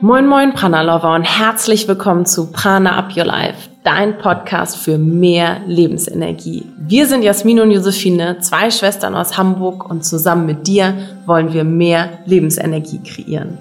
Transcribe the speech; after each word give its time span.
Moin 0.00 0.26
Moin 0.26 0.52
Prana 0.52 0.82
Lover 0.82 1.14
und 1.14 1.22
herzlich 1.22 1.86
willkommen 1.86 2.26
zu 2.26 2.50
Prana 2.50 2.98
Up 2.98 3.16
Your 3.16 3.26
Life, 3.26 3.70
dein 3.84 4.18
Podcast 4.18 4.78
für 4.78 4.98
mehr 4.98 5.60
Lebensenergie. 5.68 6.64
Wir 6.76 7.06
sind 7.06 7.22
Jasmin 7.22 7.60
und 7.60 7.70
Josephine, 7.70 8.40
zwei 8.40 8.72
Schwestern 8.72 9.14
aus 9.14 9.38
Hamburg 9.38 9.88
und 9.88 10.04
zusammen 10.04 10.44
mit 10.46 10.66
dir 10.66 10.96
wollen 11.24 11.52
wir 11.52 11.62
mehr 11.62 12.18
Lebensenergie 12.26 12.98
kreieren. 12.98 13.58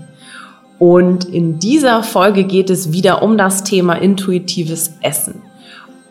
Und 0.80 1.26
in 1.26 1.60
dieser 1.60 2.02
Folge 2.02 2.44
geht 2.46 2.72
es 2.72 2.92
wieder 2.92 3.22
um 3.22 3.38
das 3.38 3.64
Thema 3.64 3.94
intuitives 3.94 4.96
Essen. 5.04 5.45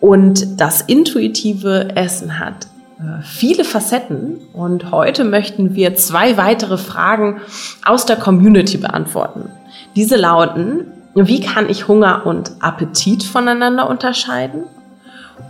Und 0.04 0.60
das 0.60 0.82
intuitive 0.82 1.96
Essen 1.96 2.38
hat 2.38 2.66
äh, 2.98 3.22
viele 3.22 3.64
Facetten 3.64 4.36
und 4.52 4.90
heute 4.90 5.24
möchten 5.24 5.74
wir 5.74 5.94
zwei 5.94 6.36
weitere 6.36 6.76
Fragen 6.76 7.40
aus 7.86 8.04
der 8.04 8.16
Community 8.16 8.76
beantworten. 8.76 9.48
Diese 9.96 10.16
lauten, 10.16 10.88
wie 11.14 11.40
kann 11.40 11.70
ich 11.70 11.88
Hunger 11.88 12.26
und 12.26 12.52
Appetit 12.60 13.22
voneinander 13.22 13.88
unterscheiden? 13.88 14.64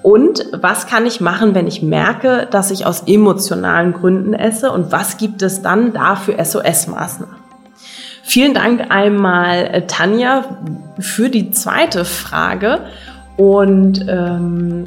Und 0.04 0.46
was 0.52 0.86
kann 0.86 1.04
ich 1.04 1.20
machen, 1.20 1.56
wenn 1.56 1.66
ich 1.66 1.82
merke, 1.82 2.46
dass 2.48 2.70
ich 2.70 2.86
aus 2.86 3.08
emotionalen 3.08 3.92
Gründen 3.92 4.34
esse? 4.34 4.70
Und 4.70 4.92
was 4.92 5.16
gibt 5.16 5.42
es 5.42 5.62
dann 5.62 5.92
da 5.92 6.14
für 6.14 6.38
SOS-Maßnahmen? 6.38 7.34
Vielen 8.22 8.54
Dank 8.54 8.86
einmal, 8.90 9.64
äh, 9.64 9.86
Tanja, 9.88 10.44
für 11.00 11.28
die 11.28 11.50
zweite 11.50 12.04
Frage 12.04 12.82
und 13.36 14.04
ähm, 14.08 14.86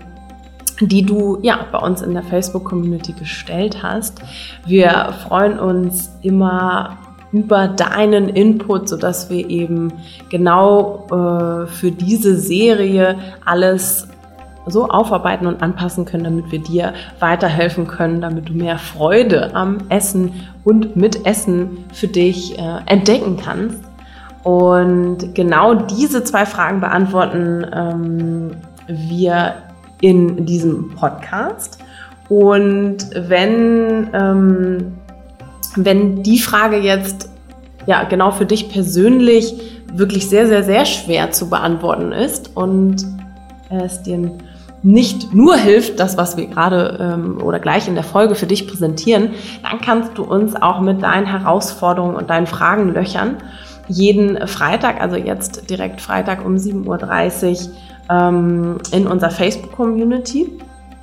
die 0.79 1.03
du 1.03 1.39
ja 1.41 1.59
bei 1.71 1.79
uns 1.79 2.01
in 2.01 2.13
der 2.13 2.23
Facebook-Community 2.23 3.13
gestellt 3.13 3.81
hast. 3.81 4.21
Wir 4.65 5.13
freuen 5.27 5.59
uns 5.59 6.11
immer 6.21 6.97
über 7.31 7.67
deinen 7.67 8.29
Input, 8.29 8.87
so 8.87 8.95
dass 8.95 9.29
wir 9.29 9.49
eben 9.49 9.91
genau 10.29 11.07
äh, 11.07 11.67
für 11.67 11.91
diese 11.91 12.37
Serie 12.37 13.17
alles 13.43 14.07
so 14.65 14.89
aufarbeiten 14.89 15.47
und 15.47 15.61
anpassen 15.61 16.05
können, 16.05 16.25
damit 16.25 16.51
wir 16.51 16.59
dir 16.59 16.93
weiterhelfen 17.19 17.87
können, 17.87 18.21
damit 18.21 18.49
du 18.49 18.53
mehr 18.53 18.77
Freude 18.77 19.55
am 19.55 19.77
Essen 19.89 20.33
und 20.63 20.95
mit 20.95 21.25
Essen 21.25 21.85
für 21.93 22.07
dich 22.07 22.57
äh, 22.59 22.79
entdecken 22.85 23.37
kannst. 23.37 23.86
Und 24.47 25.35
genau 25.35 25.73
diese 25.73 26.23
zwei 26.23 26.45
Fragen 26.45 26.79
beantworten 26.79 27.65
ähm, 27.73 28.51
wir 28.87 29.55
in 29.99 30.45
diesem 30.45 30.95
Podcast. 30.95 31.79
Und 32.29 33.09
wenn 33.13 34.09
ähm, 34.13 34.93
wenn 35.75 36.23
die 36.23 36.39
Frage 36.39 36.77
jetzt 36.77 37.29
ja 37.87 38.05
genau 38.05 38.31
für 38.31 38.45
dich 38.45 38.69
persönlich 38.69 39.83
wirklich 39.91 40.29
sehr, 40.29 40.47
sehr, 40.47 40.63
sehr 40.63 40.85
schwer 40.85 41.31
zu 41.31 41.49
beantworten 41.49 42.13
ist 42.13 42.55
und 42.55 43.05
es 43.69 44.01
dir 44.03 44.31
nicht 44.81 45.33
nur 45.33 45.57
hilft, 45.57 45.99
das, 45.99 46.15
was 46.15 46.37
wir 46.37 46.47
gerade 46.47 46.97
ähm, 47.01 47.41
oder 47.43 47.59
gleich 47.59 47.89
in 47.89 47.95
der 47.95 48.05
Folge 48.05 48.33
für 48.33 48.45
dich 48.45 48.65
präsentieren, 48.65 49.31
dann 49.61 49.81
kannst 49.81 50.17
du 50.17 50.23
uns 50.23 50.55
auch 50.55 50.79
mit 50.79 51.03
deinen 51.03 51.25
Herausforderungen 51.25 52.15
und 52.15 52.29
deinen 52.29 52.47
Fragen 52.47 52.93
löchern. 52.93 53.35
Jeden 53.87 54.47
Freitag, 54.47 55.01
also 55.01 55.15
jetzt 55.15 55.69
direkt 55.69 56.01
Freitag 56.01 56.45
um 56.45 56.55
7.30 56.55 57.51
Uhr 57.51 57.75
ähm, 58.09 58.77
in 58.91 59.07
unserer 59.07 59.31
Facebook-Community. 59.31 60.51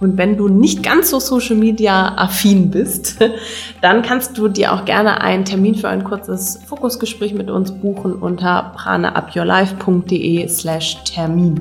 Und 0.00 0.18
wenn 0.18 0.36
du 0.36 0.48
nicht 0.48 0.82
ganz 0.82 1.10
so 1.10 1.20
Social 1.20 1.56
Media 1.56 2.14
affin 2.16 2.70
bist, 2.70 3.18
dann 3.80 4.02
kannst 4.02 4.36
du 4.36 4.48
dir 4.48 4.72
auch 4.72 4.84
gerne 4.84 5.20
einen 5.20 5.44
Termin 5.44 5.76
für 5.76 5.88
ein 5.88 6.04
kurzes 6.04 6.60
Fokusgespräch 6.66 7.32
mit 7.32 7.50
uns 7.50 7.72
buchen 7.72 8.14
unter 8.14 8.72
pranaupyourlife.de 8.76 10.48
slash 10.48 11.04
Termin. 11.04 11.60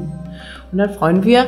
Und 0.72 0.78
dann 0.78 0.90
freuen 0.90 1.24
wir 1.24 1.46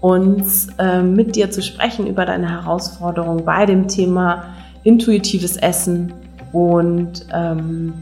uns, 0.00 0.68
äh, 0.78 1.02
mit 1.02 1.34
dir 1.34 1.50
zu 1.50 1.62
sprechen 1.62 2.06
über 2.06 2.26
deine 2.26 2.50
Herausforderungen 2.50 3.44
bei 3.44 3.66
dem 3.66 3.88
Thema 3.88 4.44
intuitives 4.84 5.56
Essen 5.56 6.12
und 6.52 7.26
ähm, 7.32 7.94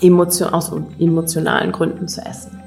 emotion 0.00 0.52
aus 0.52 0.72
emotionalen 0.98 1.72
Gründen 1.72 2.08
zu 2.08 2.20
essen. 2.20 2.60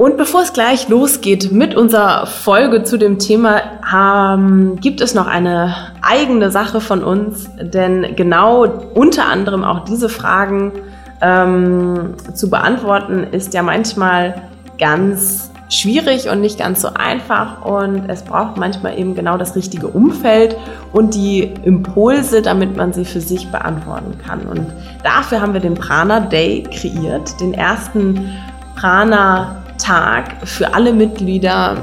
Und 0.00 0.16
bevor 0.16 0.40
es 0.40 0.54
gleich 0.54 0.88
losgeht 0.88 1.52
mit 1.52 1.74
unserer 1.74 2.26
Folge 2.26 2.84
zu 2.84 2.96
dem 2.96 3.18
Thema, 3.18 3.60
ähm, 3.94 4.76
gibt 4.80 5.02
es 5.02 5.14
noch 5.14 5.26
eine 5.26 5.74
eigene 6.00 6.50
Sache 6.50 6.80
von 6.80 7.04
uns, 7.04 7.50
denn 7.60 8.16
genau 8.16 8.64
unter 8.94 9.26
anderem 9.26 9.62
auch 9.62 9.84
diese 9.84 10.08
Fragen 10.08 10.72
ähm, 11.20 12.14
zu 12.32 12.48
beantworten, 12.48 13.26
ist 13.30 13.52
ja 13.52 13.62
manchmal 13.62 14.40
ganz 14.78 15.49
schwierig 15.70 16.28
und 16.28 16.40
nicht 16.40 16.58
ganz 16.58 16.82
so 16.82 16.88
einfach 16.94 17.64
und 17.64 18.08
es 18.08 18.22
braucht 18.22 18.58
manchmal 18.58 18.98
eben 18.98 19.14
genau 19.14 19.38
das 19.38 19.56
richtige 19.56 19.86
Umfeld 19.86 20.56
und 20.92 21.14
die 21.14 21.54
Impulse, 21.64 22.42
damit 22.42 22.76
man 22.76 22.92
sie 22.92 23.04
für 23.04 23.20
sich 23.20 23.50
beantworten 23.50 24.18
kann. 24.18 24.40
Und 24.42 24.66
dafür 25.02 25.40
haben 25.40 25.54
wir 25.54 25.60
den 25.60 25.74
Prana 25.74 26.20
Day 26.20 26.64
kreiert, 26.64 27.40
den 27.40 27.54
ersten 27.54 28.32
Prana 28.76 29.56
Tag 29.80 30.46
für 30.46 30.74
alle 30.74 30.92
Mitglieder 30.92 31.76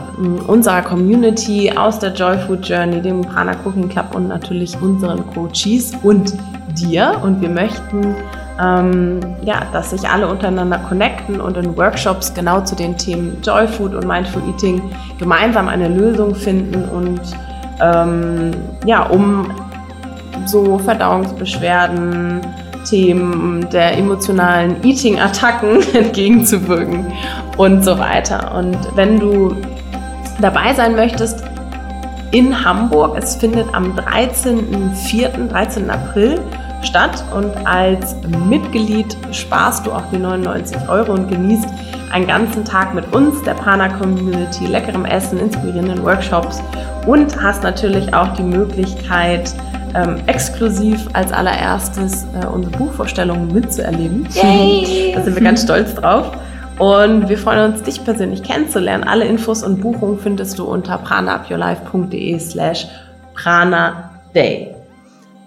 unserer 0.47 0.81
Community 0.83 1.71
aus 1.75 1.99
der 1.99 2.13
Joy 2.13 2.37
Food 2.37 2.67
Journey, 2.67 3.01
dem 3.01 3.21
Prana 3.21 3.53
Cooking 3.65 3.89
Club 3.89 4.13
und 4.13 4.27
natürlich 4.27 4.79
unseren 4.81 5.25
Coaches 5.33 5.93
und 6.03 6.33
dir. 6.77 7.19
Und 7.23 7.41
wir 7.41 7.49
möchten, 7.49 8.15
ähm, 8.61 9.19
ja, 9.43 9.61
dass 9.71 9.91
sich 9.91 10.07
alle 10.07 10.27
untereinander 10.27 10.79
connecten 10.79 11.39
und 11.39 11.57
in 11.57 11.77
Workshops 11.77 12.33
genau 12.33 12.61
zu 12.61 12.75
den 12.75 12.97
Themen 12.97 13.37
Joy 13.43 13.67
Food 13.67 13.93
und 13.93 14.07
Mindful 14.07 14.41
Eating 14.47 14.81
gemeinsam 15.19 15.67
eine 15.67 15.87
Lösung 15.87 16.33
finden 16.33 16.83
und 16.89 17.21
ähm, 17.81 18.51
ja, 18.85 19.03
um 19.03 19.47
so 20.45 20.77
Verdauungsbeschwerden, 20.79 22.41
Themen 22.89 23.69
der 23.69 23.97
emotionalen 23.97 24.77
Eating-Attacken 24.83 25.81
entgegenzuwirken 25.93 27.11
und 27.57 27.83
so 27.83 27.99
weiter. 27.99 28.55
Und 28.55 28.77
wenn 28.95 29.19
du 29.19 29.55
dabei 30.39 30.73
sein 30.73 30.95
möchtest 30.95 31.43
in 32.31 32.63
Hamburg, 32.63 33.17
es 33.17 33.35
findet 33.35 33.73
am 33.73 33.93
13.04., 33.93 35.47
13. 35.49 35.89
April 35.89 36.39
statt 36.83 37.23
und 37.35 37.51
als 37.65 38.15
Mitglied 38.47 39.17
sparst 39.31 39.85
du 39.85 39.91
auch 39.91 40.03
die 40.11 40.17
99 40.17 40.89
Euro 40.89 41.13
und 41.13 41.29
genießt 41.29 41.67
einen 42.11 42.27
ganzen 42.27 42.63
Tag 42.63 42.93
mit 42.93 43.13
uns, 43.13 43.41
der 43.43 43.53
Pana 43.53 43.89
Community, 43.89 44.65
leckerem 44.65 45.05
Essen, 45.05 45.39
inspirierenden 45.39 46.03
Workshops 46.03 46.61
und 47.05 47.41
hast 47.41 47.63
natürlich 47.63 48.13
auch 48.13 48.33
die 48.33 48.43
Möglichkeit, 48.43 49.53
ähm, 49.95 50.17
exklusiv 50.27 51.07
als 51.13 51.31
allererstes 51.31 52.25
äh, 52.41 52.45
unsere 52.45 52.77
Buchvorstellungen 52.77 53.53
mitzuerleben. 53.53 54.27
Yay. 54.33 55.11
da 55.15 55.23
sind 55.23 55.35
wir 55.35 55.43
ganz 55.43 55.63
stolz 55.63 55.95
drauf. 55.95 56.31
Und 56.79 57.27
wir 57.27 57.39
freuen 57.39 57.73
uns, 57.73 57.81
dich 57.81 58.03
persönlich 58.03 58.43
kennenzulernen. 58.43 59.03
Alle 59.03 59.25
Infos 59.25 59.63
und 59.63 59.81
Buchungen 59.81 60.19
findest 60.19 60.59
du 60.59 60.65
unter 60.65 60.99
pranaupyourlife.de 60.99 62.37
slash 62.39 62.87
pranaday. 63.33 64.75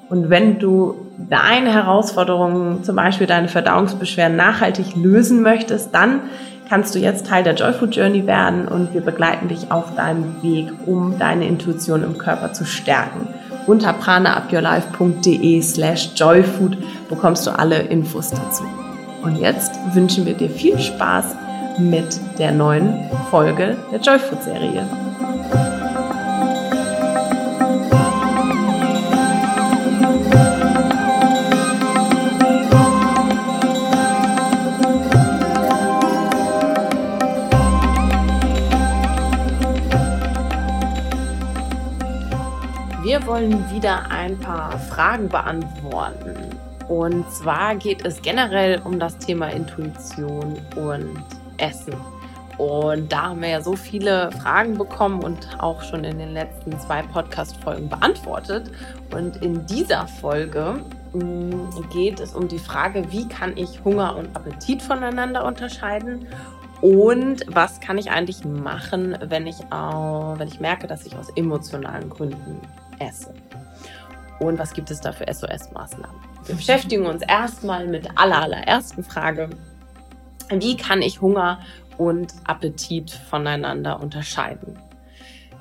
Und 0.08 0.28
wenn 0.28 0.58
du 0.58 0.96
deine 1.28 1.72
Herausforderungen, 1.72 2.82
zum 2.84 2.96
Beispiel 2.96 3.26
deine 3.26 3.48
Verdauungsbeschwerden, 3.48 4.36
nachhaltig 4.36 4.96
lösen 4.96 5.42
möchtest, 5.42 5.94
dann 5.94 6.20
kannst 6.68 6.94
du 6.94 7.00
jetzt 7.00 7.26
Teil 7.26 7.42
der 7.42 7.54
Joyfood 7.54 7.96
Journey 7.96 8.26
werden 8.26 8.68
und 8.68 8.94
wir 8.94 9.00
begleiten 9.00 9.48
dich 9.48 9.72
auf 9.72 9.94
deinem 9.96 10.40
Weg, 10.42 10.68
um 10.86 11.18
deine 11.18 11.46
Intuition 11.46 12.04
im 12.04 12.16
Körper 12.16 12.52
zu 12.52 12.64
stärken. 12.64 13.26
Unter 13.66 13.92
pranaupyourlife.de 13.92 15.60
slash 15.62 16.10
joyfood 16.14 16.78
bekommst 17.08 17.46
du 17.46 17.50
alle 17.50 17.78
Infos 17.78 18.30
dazu. 18.30 18.64
Und 19.22 19.36
jetzt 19.36 19.72
wünschen 19.92 20.24
wir 20.26 20.34
dir 20.34 20.48
viel 20.48 20.78
Spaß 20.78 21.36
mit 21.78 22.20
der 22.38 22.52
neuen 22.52 23.10
Folge 23.30 23.76
der 23.92 24.00
Joyfood-Serie. 24.00 24.82
Wir 24.82 25.09
wollen 43.40 43.70
wieder 43.70 44.10
ein 44.10 44.38
paar 44.38 44.78
Fragen 44.78 45.28
beantworten. 45.28 46.36
Und 46.88 47.30
zwar 47.30 47.74
geht 47.76 48.04
es 48.04 48.20
generell 48.20 48.82
um 48.84 48.98
das 48.98 49.16
Thema 49.16 49.48
Intuition 49.48 50.58
und 50.76 51.22
Essen. 51.56 51.94
Und 52.58 53.10
da 53.10 53.30
haben 53.30 53.40
wir 53.40 53.48
ja 53.48 53.62
so 53.62 53.76
viele 53.76 54.30
Fragen 54.32 54.76
bekommen 54.76 55.22
und 55.22 55.48
auch 55.58 55.82
schon 55.82 56.04
in 56.04 56.18
den 56.18 56.34
letzten 56.34 56.78
zwei 56.80 57.00
Podcast-Folgen 57.00 57.88
beantwortet. 57.88 58.70
Und 59.10 59.36
in 59.38 59.64
dieser 59.64 60.06
Folge 60.06 60.84
mm, 61.14 61.88
geht 61.90 62.20
es 62.20 62.34
um 62.34 62.46
die 62.46 62.58
Frage, 62.58 63.10
wie 63.10 63.26
kann 63.26 63.56
ich 63.56 63.82
Hunger 63.84 64.16
und 64.16 64.36
Appetit 64.36 64.82
voneinander 64.82 65.46
unterscheiden 65.46 66.26
und 66.82 67.44
was 67.46 67.80
kann 67.80 67.96
ich 67.96 68.10
eigentlich 68.10 68.44
machen, 68.44 69.16
wenn 69.22 69.46
ich, 69.46 69.60
äh, 69.60 69.70
wenn 69.70 70.48
ich 70.48 70.60
merke, 70.60 70.86
dass 70.86 71.06
ich 71.06 71.16
aus 71.16 71.30
emotionalen 71.36 72.10
Gründen 72.10 72.60
esse. 73.00 73.34
Und 74.38 74.58
was 74.58 74.72
gibt 74.72 74.90
es 74.90 75.00
da 75.00 75.12
für 75.12 75.26
SOS-Maßnahmen? 75.26 76.16
Wir 76.46 76.54
beschäftigen 76.54 77.06
uns 77.06 77.22
erstmal 77.22 77.86
mit 77.86 78.06
der 78.06 78.18
allerersten 78.18 79.04
Frage. 79.04 79.50
Wie 80.50 80.76
kann 80.76 81.02
ich 81.02 81.20
Hunger 81.20 81.60
und 81.98 82.32
Appetit 82.44 83.10
voneinander 83.10 84.00
unterscheiden? 84.00 84.78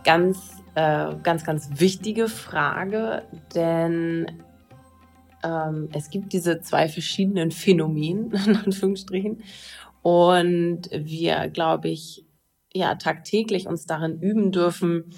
Ganz, 0.04 0.38
äh, 0.76 1.14
ganz, 1.22 1.44
ganz 1.44 1.70
wichtige 1.76 2.28
Frage, 2.28 3.24
denn 3.54 4.42
ähm, 5.44 5.90
es 5.94 6.10
gibt 6.10 6.34
diese 6.34 6.62
zwei 6.62 6.88
verschiedenen 6.88 7.52
Phänomene, 7.52 8.30
in 8.46 8.56
Anführungsstrichen, 8.56 9.44
und 10.02 10.90
wir, 10.92 11.50
glaube 11.50 11.90
ich, 11.90 12.26
ja, 12.74 12.96
tagtäglich 12.96 13.68
uns 13.68 13.86
darin 13.86 14.22
üben 14.22 14.52
dürfen, 14.52 15.14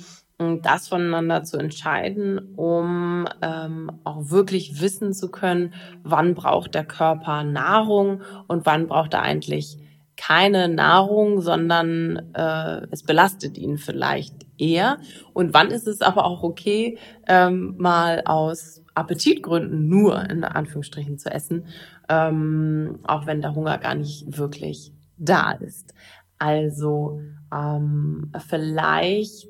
das 0.61 0.87
voneinander 0.87 1.43
zu 1.43 1.57
entscheiden, 1.57 2.53
um 2.55 3.27
ähm, 3.41 3.91
auch 4.03 4.29
wirklich 4.29 4.81
wissen 4.81 5.13
zu 5.13 5.29
können, 5.29 5.73
wann 6.03 6.35
braucht 6.35 6.75
der 6.75 6.85
Körper 6.85 7.43
Nahrung 7.43 8.21
und 8.47 8.65
wann 8.65 8.87
braucht 8.87 9.13
er 9.13 9.21
eigentlich 9.21 9.77
keine 10.17 10.67
Nahrung, 10.67 11.41
sondern 11.41 12.33
äh, 12.33 12.85
es 12.91 13.03
belastet 13.03 13.57
ihn 13.57 13.77
vielleicht 13.77 14.35
eher. 14.57 14.97
Und 15.33 15.53
wann 15.53 15.71
ist 15.71 15.87
es 15.87 16.01
aber 16.01 16.25
auch 16.25 16.43
okay, 16.43 16.97
ähm, 17.27 17.75
mal 17.77 18.21
aus 18.25 18.83
Appetitgründen 18.93 19.87
nur 19.87 20.29
in 20.29 20.43
Anführungsstrichen 20.43 21.17
zu 21.17 21.31
essen, 21.31 21.65
ähm, 22.09 22.99
auch 23.03 23.25
wenn 23.25 23.41
der 23.41 23.55
Hunger 23.55 23.77
gar 23.77 23.95
nicht 23.95 24.37
wirklich 24.37 24.93
da 25.17 25.51
ist. 25.51 25.93
Also 26.37 27.21
ähm, 27.53 28.31
vielleicht 28.47 29.47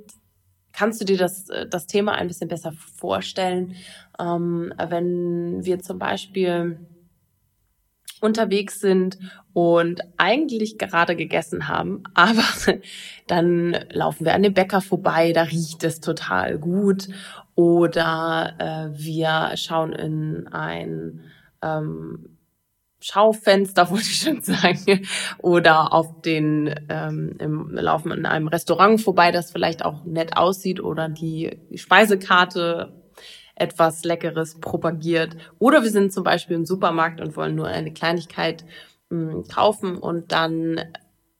kannst 0.74 1.02
du 1.02 1.06
dir 1.06 1.18
das, 1.18 1.46
das 1.70 1.88
Thema 1.88 2.14
ein 2.14 2.28
bisschen 2.28 2.48
besser 2.48 2.72
vorstellen, 2.72 3.76
ähm, 4.20 4.74
wenn 4.78 5.64
wir 5.64 5.80
zum 5.80 6.00
Beispiel 6.00 6.80
unterwegs 8.22 8.80
sind 8.80 9.18
und 9.54 10.02
eigentlich 10.18 10.78
gerade 10.78 11.16
gegessen 11.16 11.68
haben, 11.68 12.04
aber 12.14 12.44
dann 13.28 13.76
laufen 13.90 14.26
wir 14.26 14.34
an 14.34 14.44
dem 14.44 14.54
Bäcker 14.54 14.82
vorbei, 14.82 15.34
da 15.34 15.44
riecht 15.44 15.84
es 15.84 16.00
total 16.00 16.58
gut. 16.58 17.08
Oder 17.56 18.56
äh, 18.60 18.98
wir 18.98 19.52
schauen 19.58 19.92
in 19.92 20.48
ein 20.48 21.22
ähm, 21.62 22.38
Schaufenster, 23.02 23.90
wollte 23.90 24.06
ich 24.06 24.22
schon 24.22 24.42
sagen, 24.42 25.08
oder 25.40 25.94
auf 25.94 26.22
den 26.22 26.74
ähm, 26.90 27.36
im, 27.40 27.70
laufen 27.72 28.12
in 28.12 28.26
einem 28.26 28.48
Restaurant 28.48 29.02
vorbei, 29.02 29.32
das 29.32 29.52
vielleicht 29.52 29.84
auch 29.84 30.06
nett 30.06 30.38
aussieht 30.38 30.80
oder 30.82 31.10
die 31.10 31.58
Speisekarte 31.76 32.94
etwas 33.56 34.04
Leckeres 34.04 34.60
propagiert. 34.60 35.36
Oder 35.60 35.84
wir 35.84 35.92
sind 35.92 36.14
zum 36.14 36.24
Beispiel 36.24 36.56
im 36.56 36.66
Supermarkt 36.66 37.22
und 37.22 37.36
wollen 37.36 37.56
nur 37.56 37.68
eine 37.68 37.94
Kleinigkeit 37.94 38.66
mh, 39.10 39.34
hm, 39.34 39.48
kaufen 39.48 39.98
und 39.98 40.32
dann 40.32 40.80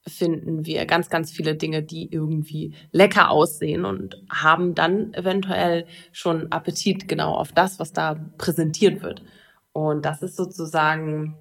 finden 0.06 0.66
wir 0.66 0.84
ganz, 0.86 1.10
ganz 1.10 1.30
viele 1.30 1.54
Dinge, 1.54 1.82
die 1.82 2.12
irgendwie 2.12 2.74
lecker 2.90 3.30
aussehen 3.30 3.84
und 3.84 4.20
haben 4.28 4.74
dann 4.74 5.14
eventuell 5.14 5.86
schon 6.10 6.50
Appetit 6.50 7.06
genau 7.06 7.34
auf 7.34 7.52
das, 7.52 7.78
was 7.78 7.92
da 7.92 8.16
präsentiert 8.36 9.02
wird. 9.02 9.22
Und 9.72 10.04
das 10.04 10.22
ist 10.22 10.36
sozusagen 10.36 11.36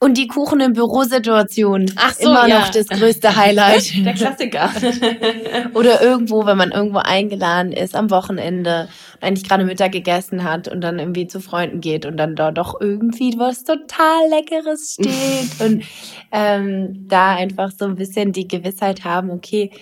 und 0.00 0.16
die 0.16 0.28
Kuchen 0.28 0.60
in 0.60 0.74
Bürosituationen. 0.74 1.92
Ach 1.96 2.14
so, 2.14 2.28
immer 2.28 2.46
ja. 2.46 2.60
noch 2.60 2.68
das 2.68 2.86
größte 2.86 3.34
Highlight. 3.34 3.92
Der 4.04 4.14
Klassiker. 4.14 4.70
Oder 5.74 6.00
irgendwo, 6.00 6.46
wenn 6.46 6.56
man 6.56 6.70
irgendwo 6.70 6.98
eingeladen 6.98 7.72
ist 7.72 7.96
am 7.96 8.10
Wochenende 8.10 8.88
und 9.14 9.24
eigentlich 9.24 9.48
gerade 9.48 9.64
Mittag 9.64 9.92
gegessen 9.92 10.44
hat 10.44 10.68
und 10.68 10.80
dann 10.82 10.98
irgendwie 10.98 11.26
zu 11.26 11.40
Freunden 11.40 11.80
geht 11.80 12.06
und 12.06 12.16
dann 12.16 12.36
da 12.36 12.52
doch 12.52 12.80
irgendwie 12.80 13.34
was 13.38 13.64
total 13.64 14.28
Leckeres 14.30 14.94
steht 14.94 15.60
und 15.60 15.84
ähm, 16.30 17.08
da 17.08 17.34
einfach 17.34 17.72
so 17.76 17.86
ein 17.86 17.96
bisschen 17.96 18.32
die 18.32 18.46
Gewissheit 18.46 19.04
haben, 19.04 19.30
okay, 19.30 19.72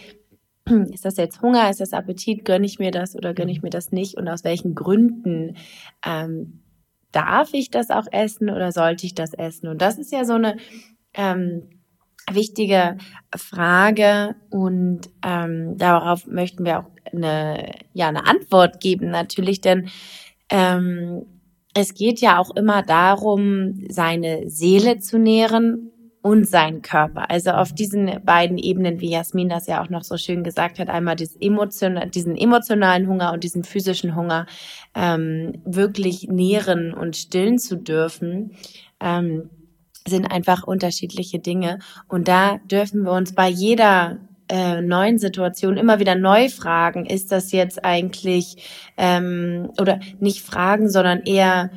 ist 0.93 1.05
das 1.05 1.19
jetzt 1.19 1.43
Hunger, 1.43 1.69
ist 1.69 1.81
das 1.81 1.93
Appetit, 1.93 2.47
gönne 2.47 2.65
ich 2.65 2.79
mir 2.79 2.91
das 2.91 3.15
oder 3.15 3.35
gönne 3.35 3.53
ich 3.53 3.63
mir 3.63 3.71
das 3.71 3.93
nicht 3.93 4.17
und 4.17 4.29
aus 4.29 4.45
welchen 4.45 4.75
Gründen 4.75 5.57
ähm, 6.05 6.63
darf 7.17 7.55
ich 7.55 7.71
das 7.71 7.89
auch 7.91 8.07
essen 8.13 8.51
oder 8.51 8.73
sollte 8.73 9.07
ich 9.07 9.15
das 9.15 9.33
essen? 9.33 9.69
Und 9.69 9.81
das 9.81 9.97
ist 9.97 10.13
ja 10.13 10.27
so 10.27 10.35
eine 10.35 10.59
ähm, 11.15 11.63
wichtige 12.31 12.99
Frage 13.35 14.37
und 14.51 15.09
ähm, 15.25 15.79
darauf 15.79 16.27
möchten 16.27 16.65
wir 16.67 16.81
auch 16.81 16.91
eine, 17.11 17.73
ja, 17.95 18.09
eine 18.09 18.27
Antwort 18.27 18.81
geben 18.81 19.11
natürlich, 19.11 19.63
denn 19.63 19.89
ähm, 20.51 21.25
es 21.73 21.95
geht 21.95 22.21
ja 22.21 22.39
auch 22.39 22.55
immer 22.55 22.83
darum, 22.83 23.85
seine 23.89 24.49
Seele 24.49 24.99
zu 24.99 25.19
nähren 25.19 25.93
und 26.27 26.45
seinen 26.45 26.83
Körper. 26.83 27.31
Also 27.31 27.51
auf 27.53 27.73
diesen 27.73 28.11
beiden 28.25 28.59
Ebenen, 28.59 28.99
wie 29.01 29.11
Jasmin 29.11 29.49
das 29.49 29.69
ja 29.69 29.81
auch 29.81 29.91
noch 29.91 30.03
so 30.03 30.17
schön 30.17 30.43
gesagt 30.43 30.81
hat, 30.81 30.89
einmal 30.89 31.15
emotion 31.39 32.01
diesen 32.13 32.37
emotionalen 32.37 33.07
Hunger 33.07 33.33
und 33.33 33.45
diesen 33.45 33.63
physischen 33.63 34.17
Hunger 34.17 34.47
ähm, 34.97 35.63
wirklich 35.65 36.27
nähren 36.27 36.93
und 36.93 37.15
stillen 37.15 37.61
zu 37.61 37.77
dürfen. 37.77 38.57
Ähm, 38.99 39.51
sind 40.05 40.27
einfach 40.33 40.65
unterschiedliche 40.65 41.39
Dinge. 41.39 41.79
Und 42.09 42.27
da 42.27 42.59
dürfen 42.59 43.05
wir 43.05 43.13
uns 43.13 43.33
bei 43.33 43.49
jeder 43.49 44.19
äh, 44.49 44.81
neuen 44.81 45.19
Situation 45.19 45.77
immer 45.77 46.01
wieder 46.01 46.17
neu 46.17 46.49
fragen, 46.49 47.07
ist 47.07 47.31
das 47.31 47.53
jetzt 47.53 47.85
eigentlich, 47.85 48.57
ähm, 48.97 49.71
oder 49.81 50.01
nicht 50.19 50.41
fragen, 50.41 50.89
sondern 50.89 51.23
eher 51.23 51.71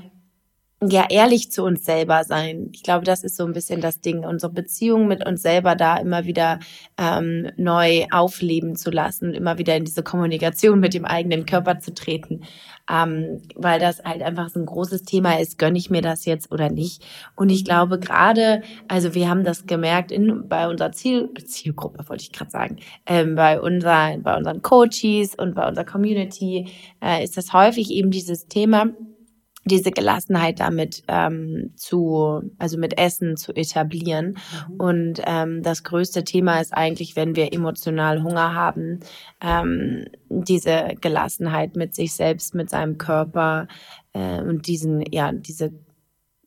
ja 0.81 1.05
ehrlich 1.09 1.51
zu 1.51 1.63
uns 1.63 1.83
selber 1.83 2.23
sein. 2.23 2.69
Ich 2.73 2.83
glaube, 2.83 3.03
das 3.03 3.23
ist 3.23 3.35
so 3.35 3.45
ein 3.45 3.51
bisschen 3.51 3.81
das 3.81 3.99
Ding, 3.99 4.23
unsere 4.23 4.51
Beziehung 4.51 5.07
mit 5.07 5.25
uns 5.25 5.41
selber 5.41 5.75
da 5.75 5.97
immer 5.97 6.23
wieder 6.25 6.59
ähm, 6.97 7.51
neu 7.57 8.05
aufleben 8.11 8.77
zu 8.77 8.89
lassen, 8.89 9.33
immer 9.33 9.57
wieder 9.57 9.75
in 9.75 9.83
diese 9.83 10.03
Kommunikation 10.03 10.79
mit 10.79 10.93
dem 10.93 11.03
eigenen 11.03 11.45
Körper 11.45 11.79
zu 11.79 11.93
treten, 11.93 12.43
ähm, 12.89 13.41
weil 13.55 13.79
das 13.81 14.01
halt 14.05 14.21
einfach 14.21 14.49
so 14.49 14.59
ein 14.59 14.65
großes 14.65 15.03
Thema 15.03 15.39
ist, 15.39 15.57
gönne 15.57 15.77
ich 15.77 15.89
mir 15.89 16.01
das 16.01 16.23
jetzt 16.25 16.49
oder 16.49 16.69
nicht. 16.69 17.03
Und 17.35 17.49
ich 17.49 17.65
glaube 17.65 17.99
gerade, 17.99 18.61
also 18.87 19.13
wir 19.13 19.29
haben 19.29 19.43
das 19.43 19.65
gemerkt 19.65 20.13
in 20.13 20.47
bei 20.47 20.69
unserer 20.69 20.93
Ziel, 20.93 21.29
Zielgruppe, 21.45 22.07
wollte 22.07 22.23
ich 22.23 22.31
gerade 22.31 22.51
sagen, 22.51 22.77
ähm, 23.05 23.35
bei, 23.35 23.59
unser, 23.59 24.17
bei 24.19 24.37
unseren 24.37 24.61
Coaches 24.61 25.35
und 25.35 25.55
bei 25.55 25.67
unserer 25.67 25.85
Community 25.85 26.69
äh, 27.03 27.21
ist 27.21 27.35
das 27.35 27.51
häufig 27.51 27.91
eben 27.91 28.11
dieses 28.11 28.47
Thema, 28.47 28.87
diese 29.65 29.91
Gelassenheit 29.91 30.59
damit 30.59 31.03
ähm, 31.07 31.73
zu, 31.75 32.41
also 32.57 32.77
mit 32.77 32.97
Essen 32.97 33.37
zu 33.37 33.53
etablieren. 33.53 34.37
Mhm. 34.69 34.75
Und 34.79 35.21
ähm, 35.25 35.63
das 35.63 35.83
größte 35.83 36.23
Thema 36.23 36.59
ist 36.59 36.73
eigentlich, 36.73 37.15
wenn 37.15 37.35
wir 37.35 37.53
emotional 37.53 38.23
Hunger 38.23 38.53
haben, 38.53 38.99
ähm, 39.41 40.05
diese 40.29 40.95
Gelassenheit 41.01 41.75
mit 41.75 41.93
sich 41.93 42.13
selbst, 42.13 42.55
mit 42.55 42.69
seinem 42.69 42.97
Körper 42.97 43.67
äh, 44.13 44.41
und 44.41 44.67
diesen, 44.67 45.03
ja, 45.11 45.31
diese, 45.31 45.73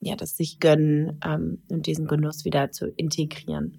ja, 0.00 0.16
das 0.16 0.36
sich 0.36 0.58
gönnen 0.58 1.20
ähm, 1.24 1.62
und 1.68 1.86
diesen 1.86 2.06
Genuss 2.06 2.44
wieder 2.44 2.70
zu 2.70 2.88
integrieren. 2.88 3.78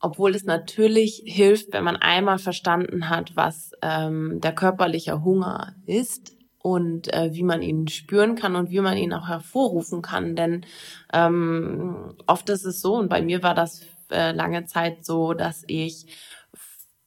Obwohl 0.00 0.34
es 0.34 0.44
natürlich 0.44 1.22
hilft, 1.24 1.72
wenn 1.72 1.82
man 1.82 1.96
einmal 1.96 2.38
verstanden 2.38 3.08
hat, 3.08 3.36
was 3.36 3.72
ähm, 3.80 4.38
der 4.42 4.54
körperliche 4.54 5.24
Hunger 5.24 5.74
ist, 5.86 6.36
und 6.64 7.12
äh, 7.12 7.34
wie 7.34 7.42
man 7.42 7.60
ihn 7.60 7.88
spüren 7.88 8.36
kann 8.36 8.56
und 8.56 8.70
wie 8.70 8.80
man 8.80 8.96
ihn 8.96 9.12
auch 9.12 9.28
hervorrufen 9.28 10.00
kann. 10.00 10.34
Denn 10.34 10.64
ähm, 11.12 12.14
oft 12.26 12.48
ist 12.48 12.64
es 12.64 12.80
so, 12.80 12.94
und 12.94 13.10
bei 13.10 13.20
mir 13.20 13.42
war 13.42 13.54
das 13.54 13.82
äh, 14.10 14.32
lange 14.32 14.64
Zeit 14.64 15.04
so, 15.04 15.34
dass 15.34 15.64
ich 15.66 16.06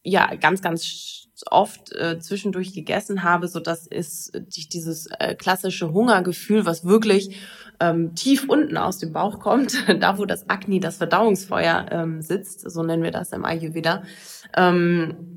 ja 0.03 0.35
ganz, 0.35 0.61
ganz 0.61 1.27
oft 1.49 1.91
äh, 1.93 2.19
zwischendurch 2.19 2.73
gegessen 2.73 3.23
habe, 3.23 3.47
so 3.47 3.59
dass 3.59 3.87
es 3.87 4.31
dieses 4.35 5.07
äh, 5.19 5.33
klassische 5.33 5.91
Hungergefühl, 5.91 6.67
was 6.67 6.85
wirklich 6.85 7.37
ähm, 7.79 8.13
tief 8.13 8.47
unten 8.47 8.77
aus 8.77 8.99
dem 8.99 9.11
Bauch 9.11 9.39
kommt, 9.39 9.75
da 9.99 10.19
wo 10.19 10.25
das 10.25 10.51
Akne, 10.51 10.79
das 10.79 10.97
Verdauungsfeuer 10.97 11.87
ähm, 11.89 12.21
sitzt, 12.21 12.69
so 12.69 12.83
nennen 12.83 13.01
wir 13.01 13.11
das 13.11 13.31
im 13.31 13.43
Ayurveda, 13.43 14.03
ähm, 14.55 15.15
äh, 15.15 15.36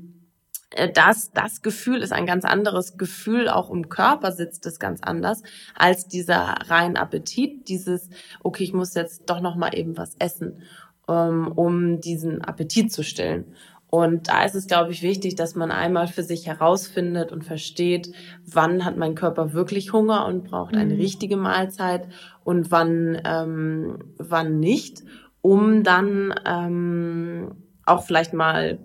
das, 0.93 1.31
das 1.33 1.61
Gefühl 1.61 2.01
ist 2.01 2.13
ein 2.13 2.25
ganz 2.25 2.45
anderes 2.45 2.97
Gefühl, 2.97 3.49
auch 3.49 3.69
im 3.69 3.89
Körper 3.89 4.31
sitzt 4.31 4.65
es 4.65 4.79
ganz 4.79 5.01
anders, 5.01 5.43
als 5.75 6.07
dieser 6.07 6.55
rein 6.67 6.97
Appetit, 6.97 7.67
dieses, 7.67 8.09
okay, 8.41 8.63
ich 8.63 8.73
muss 8.73 8.93
jetzt 8.93 9.29
doch 9.29 9.41
noch 9.41 9.55
mal 9.55 9.75
eben 9.75 9.97
was 9.97 10.15
essen. 10.19 10.61
ähm, 11.07 11.51
um 11.55 11.99
diesen 11.99 12.41
Appetit 12.41 12.91
zu 12.91 13.03
stillen. 13.03 13.55
Und 13.89 14.29
da 14.29 14.45
ist 14.45 14.55
es, 14.55 14.67
glaube 14.67 14.91
ich, 14.93 15.01
wichtig, 15.01 15.35
dass 15.35 15.55
man 15.55 15.69
einmal 15.69 16.07
für 16.07 16.23
sich 16.23 16.47
herausfindet 16.47 17.33
und 17.33 17.43
versteht, 17.43 18.13
wann 18.45 18.85
hat 18.85 18.95
mein 18.95 19.15
Körper 19.15 19.51
wirklich 19.51 19.91
Hunger 19.91 20.25
und 20.27 20.45
braucht 20.45 20.77
eine 20.77 20.93
mhm. 20.93 21.01
richtige 21.01 21.35
Mahlzeit 21.35 22.07
und 22.45 22.71
wann, 22.71 23.21
ähm, 23.25 23.97
wann 24.17 24.59
nicht, 24.59 25.03
um 25.41 25.83
dann 25.83 26.33
ähm, 26.45 27.51
auch 27.85 28.03
vielleicht 28.05 28.33
mal 28.33 28.79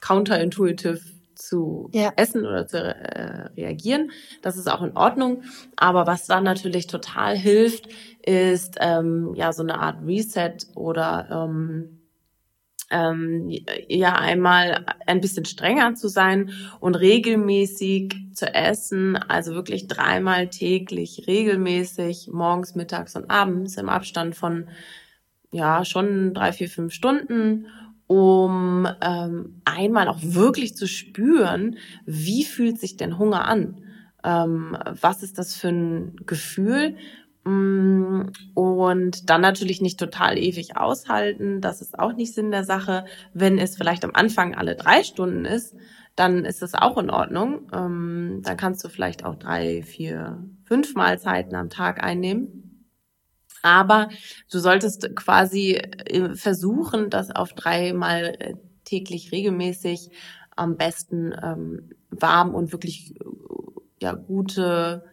counterintuitive 0.00 0.98
zu 1.40 1.88
ja. 1.92 2.12
essen 2.16 2.46
oder 2.46 2.66
zu 2.66 2.78
äh, 2.78 3.48
reagieren. 3.56 4.10
Das 4.42 4.56
ist 4.56 4.70
auch 4.70 4.82
in 4.82 4.96
Ordnung. 4.96 5.42
Aber 5.76 6.06
was 6.06 6.26
dann 6.26 6.44
natürlich 6.44 6.86
total 6.86 7.36
hilft, 7.36 7.88
ist 8.22 8.76
ähm, 8.80 9.32
ja 9.34 9.52
so 9.52 9.62
eine 9.62 9.80
Art 9.80 10.04
Reset 10.06 10.56
oder 10.74 11.28
ähm, 11.30 12.00
ähm, 12.90 13.50
ja 13.88 14.14
einmal 14.16 14.84
ein 15.06 15.20
bisschen 15.20 15.44
strenger 15.44 15.94
zu 15.94 16.08
sein 16.08 16.50
und 16.80 16.96
regelmäßig 16.96 18.14
zu 18.34 18.52
essen, 18.52 19.16
also 19.16 19.54
wirklich 19.54 19.86
dreimal 19.86 20.48
täglich 20.48 21.24
regelmäßig, 21.26 22.28
morgens, 22.32 22.74
mittags 22.74 23.16
und 23.16 23.30
abends 23.30 23.76
im 23.76 23.88
Abstand 23.88 24.34
von 24.34 24.68
ja 25.52 25.84
schon 25.84 26.34
drei, 26.34 26.52
vier, 26.52 26.68
fünf 26.68 26.92
Stunden, 26.92 27.66
um 28.10 28.88
ähm, 29.02 29.62
einmal 29.64 30.08
auch 30.08 30.18
wirklich 30.20 30.74
zu 30.74 30.88
spüren, 30.88 31.76
wie 32.06 32.42
fühlt 32.42 32.80
sich 32.80 32.96
denn 32.96 33.18
Hunger 33.18 33.44
an? 33.46 33.84
Ähm, 34.24 34.76
was 35.00 35.22
ist 35.22 35.38
das 35.38 35.54
für 35.54 35.68
ein 35.68 36.16
Gefühl? 36.26 36.96
Mm, 37.44 38.22
und 38.54 39.30
dann 39.30 39.40
natürlich 39.40 39.80
nicht 39.80 40.00
total 40.00 40.38
ewig 40.38 40.76
aushalten. 40.76 41.60
Das 41.60 41.80
ist 41.80 42.00
auch 42.00 42.12
nicht 42.12 42.34
Sinn 42.34 42.50
der 42.50 42.64
Sache. 42.64 43.04
Wenn 43.32 43.58
es 43.58 43.76
vielleicht 43.76 44.04
am 44.04 44.10
Anfang 44.12 44.56
alle 44.56 44.74
drei 44.74 45.04
Stunden 45.04 45.44
ist, 45.44 45.76
dann 46.16 46.44
ist 46.44 46.62
das 46.62 46.74
auch 46.74 46.98
in 46.98 47.10
Ordnung. 47.10 47.70
Ähm, 47.72 48.40
dann 48.42 48.56
kannst 48.56 48.84
du 48.84 48.88
vielleicht 48.88 49.24
auch 49.24 49.36
drei, 49.36 49.84
vier, 49.84 50.44
fünf 50.64 50.96
Mahlzeiten 50.96 51.54
am 51.54 51.70
Tag 51.70 52.02
einnehmen. 52.02 52.69
Aber 53.62 54.08
du 54.50 54.58
solltest 54.58 55.14
quasi 55.16 55.74
äh, 55.74 56.34
versuchen, 56.34 57.10
das 57.10 57.30
auf 57.30 57.52
dreimal 57.52 58.36
äh, 58.38 58.54
täglich 58.84 59.32
regelmäßig 59.32 60.10
am 60.56 60.76
besten 60.76 61.34
ähm, 61.42 61.90
warm 62.10 62.54
und 62.54 62.72
wirklich 62.72 63.14
äh, 63.16 63.24
ja 64.00 64.12
gute 64.12 65.04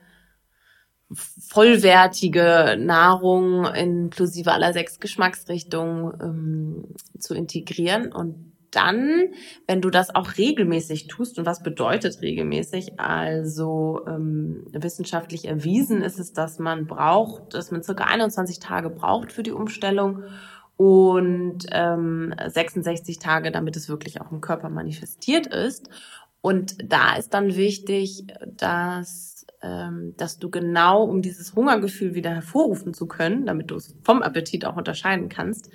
vollwertige 1.13 2.75
Nahrung 2.77 3.65
inklusive 3.65 4.51
aller 4.51 4.73
sechs 4.73 4.99
Geschmacksrichtungen 4.99 6.13
ähm, 6.21 6.83
zu 7.19 7.33
integrieren. 7.33 8.11
Und 8.11 8.46
dann, 8.71 9.29
wenn 9.67 9.81
du 9.81 9.89
das 9.89 10.13
auch 10.13 10.37
regelmäßig 10.37 11.07
tust, 11.07 11.39
und 11.39 11.45
was 11.45 11.63
bedeutet 11.63 12.21
regelmäßig? 12.21 12.99
Also 12.99 14.01
ähm, 14.07 14.65
wissenschaftlich 14.71 15.47
erwiesen 15.47 16.01
ist 16.01 16.19
es, 16.19 16.33
dass 16.33 16.59
man 16.59 16.85
braucht, 16.87 17.53
dass 17.53 17.71
man 17.71 17.83
circa 17.83 18.05
21 18.05 18.59
Tage 18.59 18.89
braucht 18.89 19.31
für 19.31 19.43
die 19.43 19.51
Umstellung 19.51 20.23
und 20.75 21.65
ähm, 21.71 22.33
66 22.45 23.19
Tage, 23.19 23.51
damit 23.51 23.75
es 23.75 23.89
wirklich 23.89 24.21
auch 24.21 24.31
im 24.31 24.41
Körper 24.41 24.69
manifestiert 24.69 25.47
ist. 25.47 25.89
Und 26.41 26.77
da 26.83 27.15
ist 27.15 27.33
dann 27.33 27.55
wichtig, 27.55 28.27
dass 28.45 29.37
ähm, 29.61 30.13
dass 30.17 30.37
du 30.37 30.49
genau, 30.49 31.03
um 31.03 31.21
dieses 31.21 31.55
Hungergefühl 31.55 32.13
wieder 32.13 32.29
hervorrufen 32.29 32.93
zu 32.93 33.07
können, 33.07 33.45
damit 33.45 33.71
du 33.71 33.75
es 33.75 33.95
vom 34.03 34.21
Appetit 34.21 34.65
auch 34.65 34.77
unterscheiden 34.77 35.29
kannst, 35.29 35.71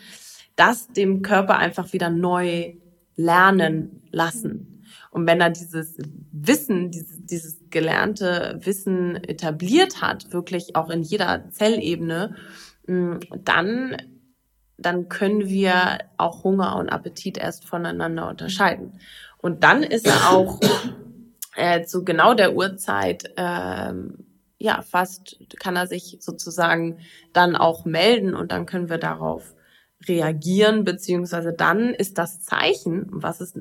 das 0.56 0.88
dem 0.88 1.22
Körper 1.22 1.56
einfach 1.58 1.92
wieder 1.92 2.10
neu 2.10 2.74
lernen 3.16 4.02
lassen. 4.10 4.84
Und 5.10 5.26
wenn 5.26 5.40
er 5.40 5.50
dieses 5.50 5.98
Wissen, 6.32 6.90
dieses, 6.90 7.24
dieses 7.26 7.60
gelernte 7.70 8.58
Wissen 8.62 9.16
etabliert 9.16 10.00
hat, 10.00 10.32
wirklich 10.32 10.74
auch 10.74 10.90
in 10.90 11.02
jeder 11.02 11.50
Zellebene, 11.50 12.34
mm, 12.86 13.16
dann, 13.44 13.96
dann 14.78 15.08
können 15.08 15.48
wir 15.48 15.98
auch 16.16 16.44
Hunger 16.44 16.76
und 16.76 16.88
Appetit 16.88 17.36
erst 17.36 17.66
voneinander 17.66 18.28
unterscheiden. 18.28 18.98
Und 19.38 19.64
dann 19.64 19.82
ist 19.82 20.08
auch 20.08 20.60
äh, 21.56 21.84
zu 21.84 22.04
genau 22.04 22.34
der 22.34 22.54
Uhrzeit, 22.54 23.32
ähm, 23.36 24.24
ja, 24.58 24.80
fast 24.82 25.38
kann 25.58 25.76
er 25.76 25.88
sich 25.88 26.18
sozusagen 26.20 26.98
dann 27.32 27.56
auch 27.56 27.84
melden 27.84 28.34
und 28.34 28.52
dann 28.52 28.64
können 28.64 28.88
wir 28.88 28.98
darauf 28.98 29.54
reagieren, 30.08 30.84
beziehungsweise 30.84 31.52
dann 31.52 31.94
ist 31.94 32.18
das 32.18 32.42
Zeichen, 32.42 33.06
was 33.10 33.40
ist, 33.40 33.58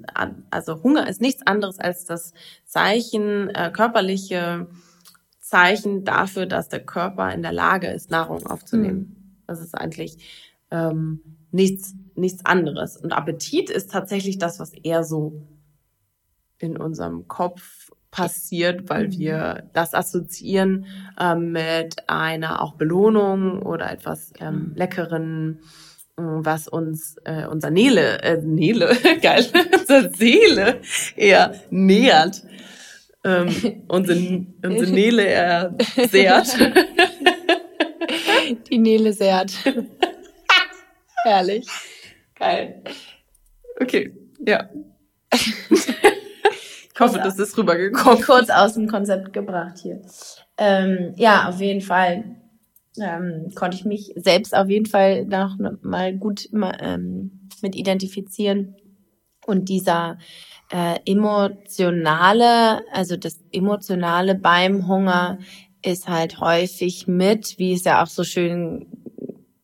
also 0.49 0.83
Hunger 0.83 1.07
ist 1.07 1.21
nichts 1.21 1.45
anderes 1.45 1.79
als 1.79 2.05
das 2.05 2.33
Zeichen, 2.65 3.49
äh, 3.49 3.71
körperliche 3.73 4.67
Zeichen 5.39 6.05
dafür, 6.05 6.45
dass 6.45 6.69
der 6.69 6.85
Körper 6.85 7.33
in 7.33 7.41
der 7.41 7.51
Lage 7.51 7.87
ist, 7.87 8.09
Nahrung 8.09 8.45
aufzunehmen. 8.47 8.99
Mhm. 8.99 9.43
Das 9.47 9.59
ist 9.59 9.75
eigentlich 9.75 10.17
ähm, 10.71 11.21
nichts, 11.51 11.93
nichts 12.15 12.45
anderes. 12.45 12.97
Und 12.97 13.11
Appetit 13.11 13.69
ist 13.69 13.91
tatsächlich 13.91 14.37
das, 14.37 14.59
was 14.59 14.71
eher 14.71 15.03
so 15.03 15.45
in 16.57 16.77
unserem 16.77 17.27
Kopf 17.27 17.91
passiert, 18.11 18.89
weil 18.89 19.07
mhm. 19.07 19.11
wir 19.17 19.69
das 19.73 19.93
assoziieren 19.93 20.85
ähm, 21.19 21.51
mit 21.53 22.09
einer 22.09 22.61
auch 22.61 22.75
Belohnung 22.75 23.61
oder 23.61 23.91
etwas 23.91 24.33
ähm, 24.39 24.69
mhm. 24.69 24.75
Leckeren, 24.75 25.59
was 26.43 26.67
uns 26.67 27.17
äh, 27.25 27.45
unser 27.45 27.69
Nele, 27.69 28.21
äh, 28.21 28.41
Nele, 28.41 28.95
geil, 29.21 29.45
unsere 29.79 30.11
Seele 30.13 30.81
eher 31.15 31.53
nähert. 31.69 32.41
Ähm, 33.23 33.83
unsere, 33.87 34.45
unsere 34.63 34.91
Nele 34.91 35.25
eher 35.25 35.75
sehrt. 36.09 36.57
Die 38.69 38.77
Nele 38.77 39.13
sehrt. 39.13 39.53
Herrlich. 41.23 41.67
Geil. 42.35 42.81
Okay, 43.79 44.13
ja. 44.39 44.69
Ich 46.93 46.99
hoffe, 46.99 47.19
das 47.19 47.37
ist 47.37 47.57
rübergekommen. 47.57 48.23
Kurz 48.23 48.49
aus 48.49 48.73
dem 48.73 48.87
Konzept 48.87 49.33
gebracht 49.33 49.77
hier. 49.81 50.01
Ähm, 50.57 51.13
ja, 51.15 51.47
auf 51.47 51.59
jeden 51.59 51.81
Fall 51.81 52.40
ähm, 52.99 53.51
konnte 53.55 53.77
ich 53.77 53.85
mich 53.85 54.13
selbst 54.15 54.55
auf 54.55 54.69
jeden 54.69 54.85
Fall 54.85 55.25
noch 55.25 55.57
mal 55.81 56.15
gut 56.15 56.49
ähm, 56.53 57.49
mit 57.61 57.75
identifizieren. 57.75 58.75
Und 59.45 59.69
dieser 59.69 60.17
äh, 60.71 60.99
emotionale, 61.05 62.81
also 62.93 63.17
das 63.17 63.39
emotionale 63.51 64.35
beim 64.35 64.87
Hunger 64.87 65.39
ist 65.83 66.07
halt 66.07 66.39
häufig 66.39 67.07
mit, 67.07 67.57
wie 67.57 67.73
es 67.73 67.83
ja 67.83 68.03
auch 68.03 68.07
so 68.07 68.23
schön 68.23 68.85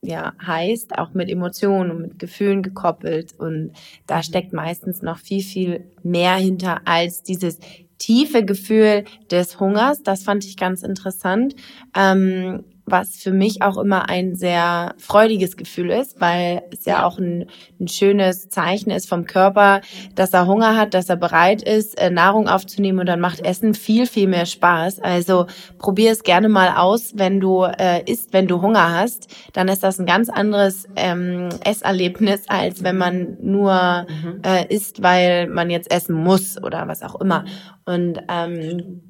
ja 0.01 0.33
heißt, 0.41 0.97
auch 0.97 1.13
mit 1.13 1.29
Emotionen 1.29 1.91
und 1.91 2.01
mit 2.01 2.19
Gefühlen 2.19 2.63
gekoppelt. 2.63 3.33
Und 3.37 3.73
da 4.07 4.23
steckt 4.23 4.53
meistens 4.53 5.01
noch 5.01 5.19
viel, 5.19 5.43
viel 5.43 5.91
mehr 6.01 6.35
hinter 6.35 6.81
als 6.85 7.23
dieses 7.23 7.59
tiefe 7.97 8.45
Gefühl 8.45 9.03
des 9.29 9.59
Hungers. 9.59 10.03
Das 10.03 10.23
fand 10.23 10.45
ich 10.45 10.55
ganz 10.57 10.81
interessant. 10.81 11.55
Ähm, 11.95 12.63
was 12.87 13.17
für 13.17 13.31
mich 13.31 13.61
auch 13.61 13.77
immer 13.77 14.09
ein 14.09 14.35
sehr 14.35 14.95
freudiges 14.97 15.57
Gefühl 15.57 15.91
ist, 15.91 16.19
weil 16.21 16.63
es 16.71 16.85
ja 16.85 17.05
auch 17.05 17.19
ein, 17.19 17.47
ein, 17.79 17.87
schönes 17.87 18.49
Zeichen 18.49 18.91
ist 18.91 19.09
vom 19.09 19.25
Körper, 19.25 19.81
dass 20.15 20.33
er 20.33 20.47
Hunger 20.47 20.77
hat, 20.77 20.93
dass 20.93 21.09
er 21.09 21.17
bereit 21.17 21.61
ist, 21.61 21.99
äh, 21.99 22.09
Nahrung 22.09 22.47
aufzunehmen 22.47 22.99
und 22.99 23.05
dann 23.05 23.19
macht 23.19 23.41
Essen 23.41 23.73
viel, 23.73 24.07
viel 24.07 24.27
mehr 24.27 24.45
Spaß. 24.45 24.99
Also 24.99 25.47
probier 25.77 26.11
es 26.11 26.23
gerne 26.23 26.49
mal 26.49 26.75
aus, 26.77 27.13
wenn 27.15 27.39
du 27.39 27.63
äh, 27.63 28.03
isst, 28.09 28.33
wenn 28.33 28.47
du 28.47 28.61
Hunger 28.61 28.93
hast, 28.93 29.27
dann 29.53 29.67
ist 29.67 29.83
das 29.83 29.99
ein 29.99 30.05
ganz 30.05 30.29
anderes 30.29 30.87
ähm, 30.95 31.49
Esserlebnis, 31.63 32.43
als 32.47 32.83
wenn 32.83 32.97
man 32.97 33.37
nur 33.41 34.05
mhm. 34.07 34.41
äh, 34.43 34.73
isst, 34.73 35.03
weil 35.03 35.47
man 35.47 35.69
jetzt 35.69 35.91
essen 35.91 36.15
muss 36.15 36.61
oder 36.63 36.87
was 36.87 37.03
auch 37.03 37.19
immer. 37.19 37.43
Und 37.85 38.21
ähm, 38.29 39.06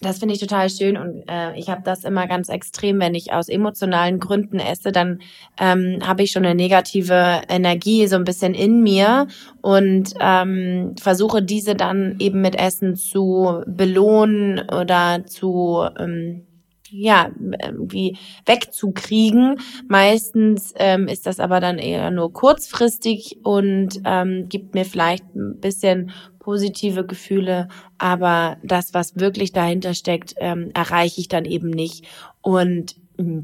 das 0.00 0.18
finde 0.18 0.34
ich 0.34 0.40
total 0.40 0.68
schön 0.70 0.96
und 0.96 1.24
äh, 1.28 1.56
ich 1.58 1.68
habe 1.68 1.82
das 1.84 2.04
immer 2.04 2.26
ganz 2.26 2.48
extrem, 2.48 2.98
wenn 2.98 3.14
ich 3.14 3.32
aus 3.32 3.48
emotionalen 3.48 4.18
Gründen 4.18 4.58
esse, 4.58 4.90
dann 4.90 5.20
ähm, 5.58 5.98
habe 6.04 6.22
ich 6.22 6.32
schon 6.32 6.44
eine 6.44 6.54
negative 6.54 7.42
Energie 7.48 8.06
so 8.06 8.16
ein 8.16 8.24
bisschen 8.24 8.54
in 8.54 8.82
mir 8.82 9.28
und 9.60 10.14
ähm, 10.20 10.94
versuche 11.00 11.42
diese 11.42 11.74
dann 11.74 12.16
eben 12.18 12.40
mit 12.40 12.56
Essen 12.58 12.96
zu 12.96 13.62
belohnen 13.66 14.60
oder 14.70 15.24
zu 15.26 15.84
ähm, 15.98 16.46
ja, 16.92 17.30
irgendwie 17.64 18.18
wegzukriegen. 18.44 19.58
Meistens 19.88 20.74
ähm, 20.76 21.08
ist 21.08 21.26
das 21.26 21.40
aber 21.40 21.58
dann 21.58 21.78
eher 21.78 22.10
nur 22.10 22.32
kurzfristig 22.32 23.38
und 23.42 24.00
ähm, 24.04 24.46
gibt 24.48 24.74
mir 24.74 24.84
vielleicht 24.84 25.24
ein 25.34 25.58
bisschen 25.58 26.12
positive 26.42 27.06
Gefühle, 27.06 27.68
aber 27.98 28.56
das, 28.62 28.94
was 28.94 29.16
wirklich 29.16 29.52
dahinter 29.52 29.94
steckt, 29.94 30.34
ähm, 30.38 30.70
erreiche 30.74 31.20
ich 31.20 31.28
dann 31.28 31.44
eben 31.44 31.70
nicht. 31.70 32.04
Und 32.40 32.96
mm, 33.16 33.40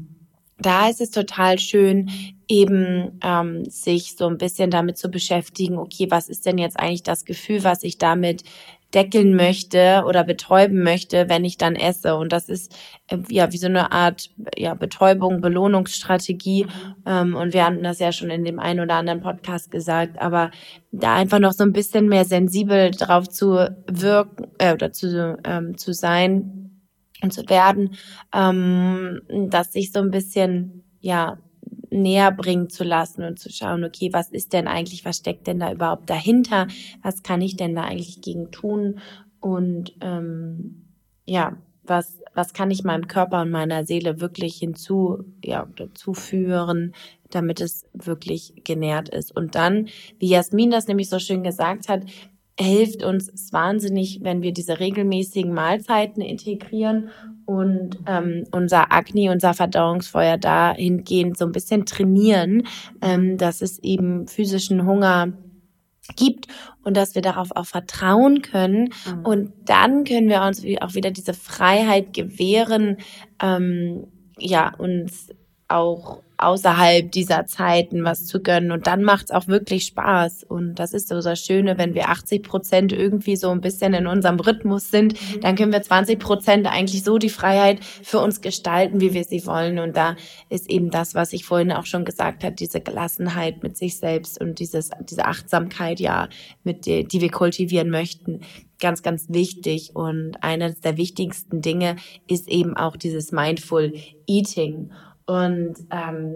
da 0.59 0.89
ist 0.89 0.99
es 0.99 1.11
total 1.11 1.57
schön, 1.59 2.11
eben 2.49 3.19
ähm, 3.23 3.63
sich 3.65 4.15
so 4.17 4.27
ein 4.27 4.37
bisschen 4.37 4.69
damit 4.69 4.97
zu 4.97 5.09
beschäftigen, 5.09 5.77
okay, 5.77 6.07
was 6.09 6.27
ist 6.27 6.45
denn 6.45 6.57
jetzt 6.57 6.77
eigentlich 6.77 7.03
das 7.03 7.23
Gefühl, 7.23 7.63
was 7.63 7.83
ich 7.83 7.97
damit 7.97 8.43
deckeln 8.93 9.35
möchte 9.35 10.03
oder 10.07 10.23
betäuben 10.23 10.81
möchte, 10.81 11.29
wenn 11.29 11.45
ich 11.45 11.57
dann 11.57 11.75
esse. 11.75 12.15
Und 12.15 12.31
das 12.31 12.49
ist 12.49 12.75
äh, 13.07 13.17
ja 13.29 13.51
wie 13.51 13.57
so 13.57 13.67
eine 13.67 13.91
Art 13.91 14.29
ja, 14.57 14.73
Betäubung, 14.73 15.41
Belohnungsstrategie. 15.41 16.65
Ähm, 17.05 17.35
und 17.35 17.53
wir 17.53 17.65
hatten 17.65 17.83
das 17.83 17.99
ja 17.99 18.11
schon 18.11 18.29
in 18.29 18.43
dem 18.43 18.59
einen 18.59 18.79
oder 18.79 18.95
anderen 18.95 19.21
Podcast 19.21 19.69
gesagt, 19.69 20.19
aber 20.19 20.51
da 20.91 21.15
einfach 21.15 21.39
noch 21.39 21.53
so 21.53 21.63
ein 21.63 21.73
bisschen 21.73 22.07
mehr 22.07 22.25
sensibel 22.25 22.91
drauf 22.91 23.29
zu 23.29 23.75
wirken 23.87 24.47
äh, 24.57 24.73
oder 24.73 24.91
zu, 24.91 25.37
ähm, 25.43 25.77
zu 25.77 25.93
sein 25.93 26.81
und 27.21 27.31
zu 27.31 27.47
werden, 27.49 27.95
ähm, 28.33 29.21
dass 29.49 29.73
sich 29.73 29.91
so 29.91 29.99
ein 29.99 30.11
bisschen 30.11 30.83
ja 30.99 31.37
näher 31.89 32.31
bringen 32.31 32.69
zu 32.69 32.83
lassen 32.83 33.23
und 33.23 33.39
zu 33.39 33.51
schauen, 33.51 33.83
okay, 33.83 34.09
was 34.13 34.29
ist 34.29 34.53
denn 34.53 34.67
eigentlich, 34.67 35.05
was 35.05 35.17
steckt 35.17 35.47
denn 35.47 35.59
da 35.59 35.71
überhaupt 35.71 36.09
dahinter, 36.09 36.67
was 37.01 37.23
kann 37.23 37.41
ich 37.41 37.55
denn 37.55 37.75
da 37.75 37.83
eigentlich 37.83 38.21
gegen 38.21 38.51
tun 38.51 38.99
und 39.39 39.95
ähm, 40.01 40.85
ja, 41.25 41.57
was, 41.83 42.21
was 42.33 42.53
kann 42.53 42.71
ich 42.71 42.83
meinem 42.83 43.07
Körper 43.07 43.41
und 43.41 43.51
meiner 43.51 43.83
Seele 43.83 44.21
wirklich 44.21 44.57
hinzu, 44.57 45.23
ja, 45.43 45.67
dazu 45.75 46.13
führen, 46.13 46.93
damit 47.29 47.61
es 47.61 47.85
wirklich 47.93 48.53
genährt 48.63 49.09
ist. 49.09 49.35
Und 49.35 49.55
dann, 49.55 49.89
wie 50.19 50.29
Jasmin 50.29 50.71
das 50.71 50.87
nämlich 50.87 51.09
so 51.09 51.19
schön 51.19 51.43
gesagt 51.43 51.89
hat, 51.89 52.03
hilft 52.65 53.03
uns 53.03 53.29
es 53.29 53.53
wahnsinnig, 53.53 54.19
wenn 54.21 54.41
wir 54.41 54.51
diese 54.51 54.79
regelmäßigen 54.79 55.53
Mahlzeiten 55.53 56.21
integrieren 56.21 57.09
und 57.45 57.97
ähm, 58.05 58.45
unser 58.51 58.91
Agni, 58.91 59.29
unser 59.29 59.53
Verdauungsfeuer 59.53 60.37
dahingehend 60.37 61.37
so 61.37 61.45
ein 61.45 61.51
bisschen 61.51 61.85
trainieren, 61.85 62.63
ähm, 63.01 63.37
dass 63.37 63.61
es 63.61 63.79
eben 63.79 64.27
physischen 64.27 64.85
Hunger 64.85 65.33
gibt 66.15 66.47
und 66.83 66.97
dass 66.97 67.15
wir 67.15 67.21
darauf 67.21 67.51
auch 67.55 67.65
vertrauen 67.65 68.41
können. 68.41 68.89
Mhm. 69.05 69.25
Und 69.25 69.53
dann 69.65 70.03
können 70.03 70.29
wir 70.29 70.41
uns 70.41 70.63
auch 70.81 70.95
wieder 70.95 71.11
diese 71.11 71.33
Freiheit 71.33 72.13
gewähren, 72.13 72.97
ähm, 73.41 74.07
ja, 74.37 74.73
uns 74.77 75.29
auch 75.69 76.21
außerhalb 76.39 77.11
dieser 77.11 77.45
Zeiten 77.47 78.03
was 78.05 78.25
zu 78.25 78.41
gönnen. 78.41 78.71
Und 78.71 78.87
dann 78.87 79.03
macht's 79.03 79.31
auch 79.31 79.47
wirklich 79.47 79.85
Spaß. 79.85 80.43
Und 80.43 80.75
das 80.75 80.93
ist 80.93 81.09
so 81.09 81.21
das 81.21 81.39
Schöne, 81.45 81.77
wenn 81.77 81.93
wir 81.93 82.09
80 82.09 82.43
Prozent 82.43 82.93
irgendwie 82.93 83.35
so 83.35 83.49
ein 83.49 83.59
bisschen 83.61 83.93
in 83.93 84.07
unserem 84.07 84.39
Rhythmus 84.39 84.89
sind, 84.89 85.13
mhm. 85.13 85.41
dann 85.41 85.55
können 85.55 85.73
wir 85.73 85.81
20 85.81 86.17
Prozent 86.17 86.65
eigentlich 86.65 87.03
so 87.03 87.17
die 87.17 87.29
Freiheit 87.29 87.83
für 87.83 88.19
uns 88.19 88.39
gestalten, 88.39 89.01
wie 89.01 89.13
wir 89.13 89.25
sie 89.25 89.45
wollen. 89.45 89.79
Und 89.79 89.97
da 89.97 90.15
ist 90.49 90.69
eben 90.69 90.91
das, 90.91 91.13
was 91.13 91.33
ich 91.33 91.43
vorhin 91.43 91.73
auch 91.73 91.85
schon 91.85 92.05
gesagt 92.05 92.43
habe, 92.43 92.55
diese 92.55 92.79
Gelassenheit 92.79 93.61
mit 93.61 93.77
sich 93.77 93.97
selbst 93.97 94.39
und 94.39 94.59
dieses, 94.59 94.91
diese 95.09 95.25
Achtsamkeit, 95.25 95.99
ja, 95.99 96.29
mit 96.63 96.85
der, 96.85 97.03
die 97.03 97.19
wir 97.19 97.31
kultivieren 97.31 97.89
möchten, 97.89 98.41
ganz, 98.79 99.03
ganz 99.03 99.25
wichtig. 99.27 99.91
Und 99.93 100.41
eines 100.41 100.79
der 100.79 100.95
wichtigsten 100.95 101.61
Dinge 101.61 101.97
ist 102.27 102.47
eben 102.47 102.77
auch 102.77 102.95
dieses 102.95 103.33
Mindful 103.33 103.93
Eating. 104.25 104.91
Und 105.29 105.75
ähm, 105.91 106.35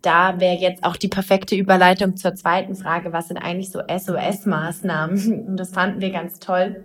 da 0.00 0.38
wäre 0.38 0.54
jetzt 0.54 0.84
auch 0.84 0.94
die 0.96 1.08
perfekte 1.08 1.56
Überleitung 1.56 2.16
zur 2.16 2.36
zweiten 2.36 2.76
Frage, 2.76 3.12
was 3.12 3.26
sind 3.26 3.38
eigentlich 3.38 3.72
so 3.72 3.80
SOS-Maßnahmen? 3.80 5.48
Und 5.48 5.56
das 5.56 5.72
fanden 5.72 6.00
wir 6.00 6.10
ganz 6.10 6.38
toll, 6.38 6.84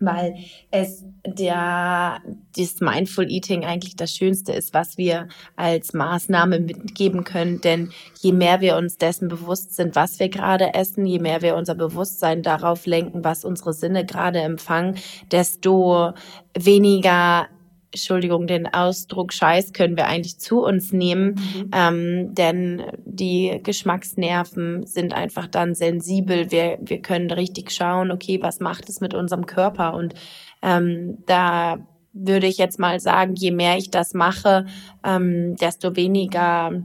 weil 0.00 0.34
es 0.70 1.02
der 1.26 2.20
das 2.58 2.80
Mindful 2.80 3.30
Eating 3.30 3.64
eigentlich 3.64 3.96
das 3.96 4.14
Schönste 4.14 4.52
ist, 4.52 4.74
was 4.74 4.98
wir 4.98 5.28
als 5.56 5.94
Maßnahme 5.94 6.60
mitgeben 6.60 7.24
können. 7.24 7.62
Denn 7.62 7.90
je 8.20 8.32
mehr 8.32 8.60
wir 8.60 8.76
uns 8.76 8.98
dessen 8.98 9.28
bewusst 9.28 9.74
sind, 9.74 9.96
was 9.96 10.18
wir 10.18 10.28
gerade 10.28 10.74
essen, 10.74 11.06
je 11.06 11.20
mehr 11.20 11.40
wir 11.40 11.56
unser 11.56 11.74
Bewusstsein 11.74 12.42
darauf 12.42 12.84
lenken, 12.84 13.24
was 13.24 13.46
unsere 13.46 13.72
Sinne 13.72 14.04
gerade 14.04 14.40
empfangen, 14.40 14.98
desto 15.30 16.12
weniger 16.52 17.48
Entschuldigung, 17.92 18.46
den 18.46 18.72
Ausdruck 18.72 19.34
Scheiß 19.34 19.74
können 19.74 19.96
wir 19.96 20.06
eigentlich 20.06 20.38
zu 20.38 20.64
uns 20.64 20.92
nehmen, 20.92 21.34
mhm. 21.34 21.70
ähm, 21.74 22.34
denn 22.34 22.82
die 23.04 23.60
Geschmacksnerven 23.62 24.86
sind 24.86 25.12
einfach 25.12 25.46
dann 25.46 25.74
sensibel. 25.74 26.50
Wir, 26.50 26.78
wir 26.80 27.02
können 27.02 27.30
richtig 27.30 27.70
schauen, 27.70 28.10
okay, 28.10 28.40
was 28.40 28.60
macht 28.60 28.88
es 28.88 29.00
mit 29.00 29.12
unserem 29.12 29.44
Körper? 29.44 29.92
Und 29.92 30.14
ähm, 30.62 31.18
da 31.26 31.86
würde 32.14 32.46
ich 32.46 32.56
jetzt 32.56 32.78
mal 32.78 32.98
sagen, 32.98 33.34
je 33.34 33.50
mehr 33.50 33.76
ich 33.76 33.90
das 33.90 34.14
mache, 34.14 34.66
ähm, 35.04 35.56
desto 35.56 35.94
weniger 35.94 36.82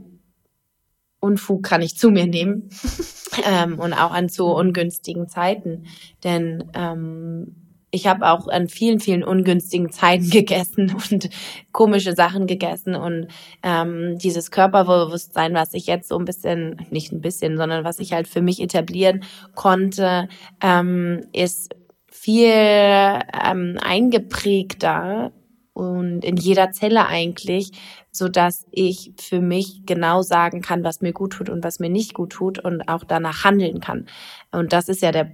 Unfug 1.20 1.62
kann 1.62 1.82
ich 1.82 1.96
zu 1.96 2.10
mir 2.10 2.26
nehmen 2.26 2.68
ähm, 3.46 3.78
und 3.78 3.94
auch 3.94 4.12
an 4.12 4.28
zu 4.28 4.44
ungünstigen 4.44 5.26
Zeiten. 5.26 5.84
Denn 6.22 6.70
ähm, 6.74 7.67
ich 7.90 8.06
habe 8.06 8.28
auch 8.28 8.48
an 8.48 8.68
vielen, 8.68 9.00
vielen 9.00 9.24
ungünstigen 9.24 9.90
Zeiten 9.90 10.30
gegessen 10.30 10.94
und 11.10 11.30
komische 11.72 12.14
Sachen 12.14 12.46
gegessen 12.46 12.94
und 12.94 13.28
ähm, 13.62 14.18
dieses 14.18 14.50
Körperbewusstsein, 14.50 15.54
was 15.54 15.74
ich 15.74 15.86
jetzt 15.86 16.08
so 16.08 16.18
ein 16.18 16.24
bisschen, 16.24 16.86
nicht 16.90 17.12
ein 17.12 17.20
bisschen, 17.20 17.56
sondern 17.56 17.84
was 17.84 17.98
ich 17.98 18.12
halt 18.12 18.28
für 18.28 18.42
mich 18.42 18.60
etablieren 18.60 19.24
konnte, 19.54 20.28
ähm, 20.60 21.26
ist 21.32 21.74
viel 22.10 22.52
ähm, 22.52 23.78
eingeprägter 23.80 25.32
und 25.72 26.24
in 26.24 26.36
jeder 26.36 26.72
Zelle 26.72 27.06
eigentlich, 27.06 27.70
so 28.10 28.28
dass 28.28 28.66
ich 28.72 29.12
für 29.20 29.40
mich 29.40 29.82
genau 29.86 30.22
sagen 30.22 30.60
kann, 30.60 30.82
was 30.82 31.00
mir 31.00 31.12
gut 31.12 31.34
tut 31.34 31.48
und 31.48 31.62
was 31.62 31.78
mir 31.78 31.88
nicht 31.88 32.14
gut 32.14 32.30
tut 32.30 32.58
und 32.58 32.88
auch 32.88 33.04
danach 33.04 33.44
handeln 33.44 33.80
kann. 33.80 34.06
Und 34.50 34.72
das 34.72 34.88
ist 34.88 35.02
ja 35.02 35.12
der 35.12 35.32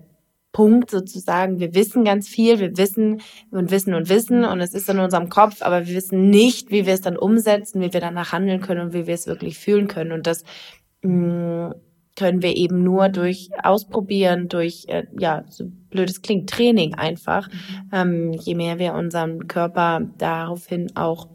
Punkt 0.54 0.90
sozusagen. 0.90 1.58
Wir 1.58 1.74
wissen 1.74 2.04
ganz 2.04 2.28
viel, 2.28 2.60
wir 2.60 2.78
wissen 2.78 3.20
und 3.50 3.70
wissen 3.70 3.92
und 3.92 4.08
wissen 4.08 4.44
und 4.44 4.60
es 4.60 4.72
ist 4.72 4.88
in 4.88 5.00
unserem 5.00 5.28
Kopf, 5.28 5.60
aber 5.60 5.86
wir 5.86 5.94
wissen 5.96 6.30
nicht, 6.30 6.70
wie 6.70 6.86
wir 6.86 6.94
es 6.94 7.02
dann 7.02 7.18
umsetzen, 7.18 7.82
wie 7.82 7.92
wir 7.92 8.00
danach 8.00 8.32
handeln 8.32 8.60
können 8.60 8.80
und 8.80 8.92
wie 8.94 9.06
wir 9.06 9.14
es 9.14 9.26
wirklich 9.26 9.58
fühlen 9.58 9.88
können. 9.88 10.12
Und 10.12 10.28
das 10.28 10.44
mh, 11.02 11.68
mm, 11.68 11.74
können 12.16 12.42
wir 12.42 12.56
eben 12.56 12.84
nur 12.84 13.08
durch 13.08 13.50
Ausprobieren, 13.62 14.48
durch, 14.48 14.84
äh, 14.86 15.06
ja, 15.18 15.44
so 15.48 15.64
blöd 15.90 16.08
es 16.08 16.22
klingt, 16.22 16.48
Training 16.48 16.94
einfach. 16.94 17.48
Mhm. 17.48 17.90
Ähm, 17.92 18.32
je 18.32 18.54
mehr 18.54 18.78
wir 18.78 18.94
unseren 18.94 19.48
Körper 19.48 20.02
daraufhin 20.18 20.96
auch 20.96 21.28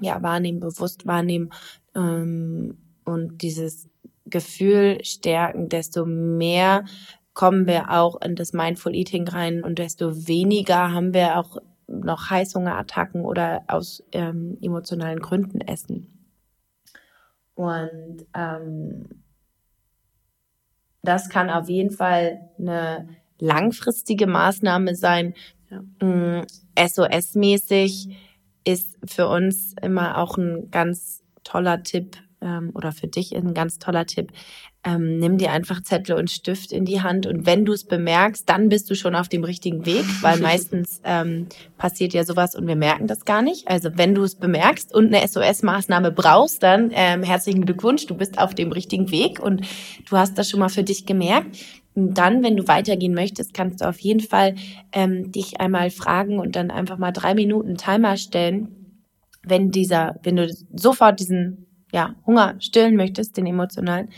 ja, 0.00 0.20
wahrnehmen, 0.22 0.58
bewusst 0.58 1.06
wahrnehmen 1.06 1.50
ähm, 1.94 2.78
und 3.04 3.42
dieses 3.42 3.88
Gefühl 4.26 4.98
stärken, 5.04 5.68
desto 5.68 6.04
mehr 6.04 6.84
kommen 7.34 7.66
wir 7.66 7.90
auch 7.90 8.20
in 8.22 8.36
das 8.36 8.52
Mindful 8.52 8.94
Eating 8.94 9.28
rein 9.28 9.62
und 9.62 9.78
desto 9.78 10.26
weniger 10.28 10.92
haben 10.92 11.12
wir 11.12 11.38
auch 11.38 11.58
noch 11.86 12.30
Heißhungerattacken 12.30 13.24
oder 13.24 13.64
aus 13.66 14.02
ähm, 14.12 14.56
emotionalen 14.62 15.20
Gründen 15.20 15.60
essen. 15.60 16.28
Und 17.54 18.26
ähm, 18.34 19.08
das 21.02 21.28
kann 21.28 21.50
auf 21.50 21.68
jeden 21.68 21.90
Fall 21.90 22.50
eine 22.58 23.08
langfristige 23.38 24.26
Maßnahme 24.26 24.94
sein. 24.94 25.34
Ja. 25.70 26.06
Mm, 26.06 26.46
SOS-mäßig 26.76 28.16
ist 28.64 28.96
für 29.04 29.28
uns 29.28 29.74
immer 29.82 30.18
auch 30.18 30.38
ein 30.38 30.70
ganz 30.70 31.22
toller 31.42 31.82
Tipp 31.82 32.16
ähm, 32.44 32.70
oder 32.74 32.92
für 32.92 33.08
dich 33.08 33.34
ein 33.34 33.54
ganz 33.54 33.78
toller 33.78 34.06
Tipp, 34.06 34.30
ähm, 34.84 35.18
nimm 35.18 35.38
dir 35.38 35.50
einfach 35.50 35.82
Zettel 35.82 36.16
und 36.16 36.30
Stift 36.30 36.70
in 36.70 36.84
die 36.84 37.00
Hand 37.00 37.26
und 37.26 37.46
wenn 37.46 37.64
du 37.64 37.72
es 37.72 37.84
bemerkst, 37.84 38.48
dann 38.48 38.68
bist 38.68 38.90
du 38.90 38.94
schon 38.94 39.14
auf 39.14 39.28
dem 39.28 39.42
richtigen 39.42 39.86
Weg, 39.86 40.04
weil 40.20 40.38
meistens 40.40 41.00
ähm, 41.04 41.46
passiert 41.78 42.12
ja 42.12 42.24
sowas 42.24 42.54
und 42.54 42.66
wir 42.66 42.76
merken 42.76 43.06
das 43.06 43.24
gar 43.24 43.42
nicht. 43.42 43.66
Also 43.66 43.90
wenn 43.94 44.14
du 44.14 44.22
es 44.22 44.34
bemerkst 44.34 44.94
und 44.94 45.06
eine 45.06 45.26
SOS-Maßnahme 45.26 46.12
brauchst, 46.12 46.62
dann 46.62 46.90
ähm, 46.92 47.22
herzlichen 47.22 47.64
Glückwunsch, 47.64 48.06
du 48.06 48.14
bist 48.14 48.38
auf 48.38 48.54
dem 48.54 48.72
richtigen 48.72 49.10
Weg 49.10 49.40
und 49.40 49.62
du 50.08 50.16
hast 50.16 50.36
das 50.36 50.50
schon 50.50 50.60
mal 50.60 50.68
für 50.68 50.84
dich 50.84 51.06
gemerkt. 51.06 51.56
Und 51.94 52.18
dann, 52.18 52.42
wenn 52.42 52.56
du 52.56 52.66
weitergehen 52.66 53.14
möchtest, 53.14 53.54
kannst 53.54 53.80
du 53.80 53.88
auf 53.88 54.00
jeden 54.00 54.20
Fall 54.20 54.56
ähm, 54.92 55.30
dich 55.30 55.60
einmal 55.60 55.90
fragen 55.90 56.40
und 56.40 56.56
dann 56.56 56.70
einfach 56.70 56.98
mal 56.98 57.12
drei 57.12 57.34
Minuten 57.34 57.76
Timer 57.76 58.16
stellen, 58.16 58.84
wenn 59.44 59.70
dieser, 59.70 60.16
wenn 60.22 60.36
du 60.36 60.52
sofort 60.74 61.20
diesen 61.20 61.66
ja, 61.94 62.16
Hunger 62.26 62.56
stillen 62.58 62.96
möchtest, 62.96 63.36
den 63.36 63.46
emotionalen, 63.46 64.08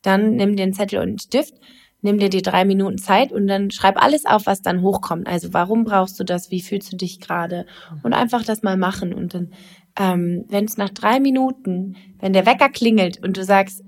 dann 0.00 0.36
nimm 0.36 0.56
dir 0.56 0.62
einen 0.62 0.72
Zettel 0.72 1.00
und 1.00 1.08
einen 1.08 1.18
Stift, 1.18 1.52
nimm 2.00 2.18
dir 2.18 2.30
die 2.30 2.40
drei 2.40 2.64
Minuten 2.64 2.96
Zeit 2.96 3.30
und 3.30 3.46
dann 3.46 3.70
schreib 3.70 4.02
alles 4.02 4.24
auf, 4.24 4.46
was 4.46 4.62
dann 4.62 4.80
hochkommt. 4.80 5.26
Also 5.26 5.52
warum 5.52 5.84
brauchst 5.84 6.18
du 6.18 6.24
das? 6.24 6.50
Wie 6.50 6.62
fühlst 6.62 6.90
du 6.90 6.96
dich 6.96 7.20
gerade? 7.20 7.66
Und 8.02 8.14
einfach 8.14 8.42
das 8.42 8.62
mal 8.62 8.78
machen. 8.78 9.12
Und 9.12 9.34
dann, 9.34 9.52
ähm, 9.98 10.46
wenn 10.48 10.64
es 10.64 10.78
nach 10.78 10.88
drei 10.88 11.20
Minuten, 11.20 11.96
wenn 12.20 12.32
der 12.32 12.46
Wecker 12.46 12.70
klingelt 12.70 13.22
und 13.22 13.36
du 13.36 13.44
sagst, 13.44 13.84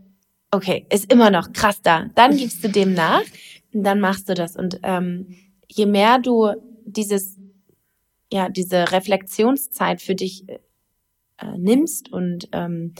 okay, 0.51 0.85
ist 0.91 1.11
immer 1.11 1.31
noch 1.31 1.55
krass 1.55 1.81
da, 1.81 2.11
dann 2.15 2.37
gibst 2.37 2.63
du 2.63 2.69
dem 2.69 2.93
nach 2.93 3.25
und 3.73 3.83
dann 3.83 3.99
machst 3.99 4.29
du 4.29 4.35
das. 4.35 4.57
Und 4.57 4.79
ähm, 4.83 5.35
je 5.69 5.87
mehr 5.87 6.19
du 6.19 6.53
dieses, 6.85 7.39
ja, 8.31 8.51
diese 8.51 8.93
Reflexionszeit 8.93 10.03
für 10.03 10.15
dich 10.15 10.45
äh, 11.39 11.57
nimmst 11.59 12.13
und 12.13 12.49
ähm, 12.53 12.95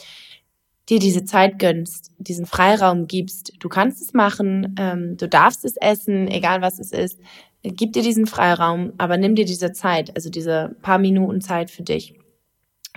dir 0.89 0.99
diese 0.99 1.25
Zeit 1.25 1.59
gönnst, 1.59 2.13
diesen 2.19 2.47
Freiraum 2.47 3.07
gibst. 3.07 3.53
Du 3.61 3.69
kannst 3.69 4.03
es 4.03 4.13
machen, 4.13 4.75
ähm, 4.79 5.17
du 5.17 5.29
darfst 5.29 5.65
es 5.65 5.77
essen, 5.77 6.29
egal 6.29 6.61
was 6.61 6.79
es 6.79 6.93
ist. 6.93 7.21
Gib 7.63 7.93
dir 7.93 8.03
diesen 8.03 8.27
Freiraum, 8.27 8.93
aber 8.99 9.17
nimm 9.17 9.37
dir 9.37 9.45
diese 9.45 9.73
Zeit, 9.73 10.15
also 10.17 10.29
diese 10.29 10.77
paar 10.83 10.99
Minuten 10.99 11.41
Zeit 11.41 11.71
für 11.71 11.83
dich. 11.83 12.15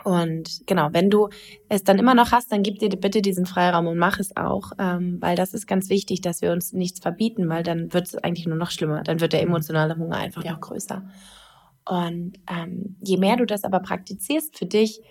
Und 0.03 0.67
genau, 0.67 0.89
wenn 0.91 1.09
du 1.09 1.29
es 1.69 1.83
dann 1.83 1.97
immer 1.97 2.13
noch 2.13 2.31
hast, 2.31 2.51
dann 2.51 2.63
gib 2.63 2.79
dir 2.79 2.89
bitte 2.89 3.21
diesen 3.21 3.45
Freiraum 3.45 3.87
und 3.87 3.97
mach 3.97 4.19
es 4.19 4.35
auch, 4.35 4.71
ähm, 4.77 5.17
weil 5.19 5.35
das 5.35 5.53
ist 5.53 5.67
ganz 5.67 5.89
wichtig, 5.89 6.21
dass 6.21 6.41
wir 6.41 6.51
uns 6.51 6.73
nichts 6.73 6.99
verbieten, 6.99 7.47
weil 7.49 7.63
dann 7.63 7.93
wird 7.93 8.07
es 8.07 8.15
eigentlich 8.15 8.45
nur 8.45 8.57
noch 8.57 8.71
schlimmer. 8.71 9.03
Dann 9.03 9.21
wird 9.21 9.33
der 9.33 9.41
emotionale 9.41 9.97
Hunger 9.97 10.17
einfach 10.17 10.43
noch 10.43 10.59
größer. 10.59 11.03
Und 11.87 12.33
ähm, 12.47 12.97
je 13.03 13.17
mehr 13.17 13.37
du 13.37 13.45
das 13.45 13.63
aber 13.63 13.79
praktizierst 13.79 14.57
für 14.57 14.65
dich, 14.65 15.01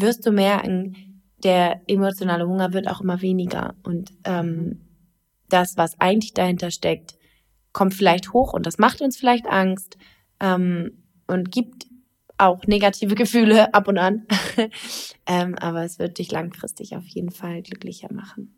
wirst 0.00 0.26
du 0.26 0.32
merken, 0.32 1.22
der 1.44 1.82
emotionale 1.86 2.46
Hunger 2.46 2.72
wird 2.72 2.88
auch 2.88 3.00
immer 3.00 3.22
weniger. 3.22 3.76
Und 3.82 4.12
ähm, 4.24 4.80
das, 5.48 5.76
was 5.76 6.00
eigentlich 6.00 6.34
dahinter 6.34 6.70
steckt, 6.70 7.16
kommt 7.72 7.94
vielleicht 7.94 8.32
hoch 8.32 8.52
und 8.52 8.66
das 8.66 8.78
macht 8.78 9.00
uns 9.00 9.16
vielleicht 9.16 9.46
Angst 9.46 9.98
ähm, 10.40 11.04
und 11.26 11.52
gibt 11.52 11.86
auch 12.38 12.64
negative 12.66 13.14
Gefühle 13.14 13.72
ab 13.74 13.88
und 13.88 13.98
an. 13.98 14.26
ähm, 15.26 15.54
aber 15.56 15.84
es 15.84 15.98
wird 15.98 16.18
dich 16.18 16.30
langfristig 16.30 16.96
auf 16.96 17.06
jeden 17.06 17.30
Fall 17.30 17.62
glücklicher 17.62 18.12
machen. 18.12 18.54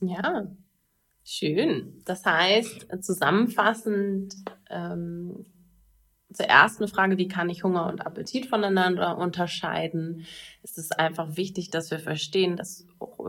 Ja, 0.00 0.46
schön. 1.24 2.02
Das 2.04 2.24
heißt, 2.24 2.88
zusammenfassend 3.00 4.34
ähm, 4.68 5.46
zur 6.36 6.46
ersten 6.46 6.86
Frage, 6.88 7.18
wie 7.18 7.28
kann 7.28 7.48
ich 7.48 7.64
Hunger 7.64 7.86
und 7.86 8.06
Appetit 8.06 8.46
voneinander 8.46 9.18
unterscheiden? 9.18 10.26
Es 10.62 10.78
ist 10.78 10.98
einfach 10.98 11.36
wichtig, 11.36 11.70
dass 11.70 11.90
wir 11.90 11.98
verstehen, 11.98 12.56
dass 12.56 12.86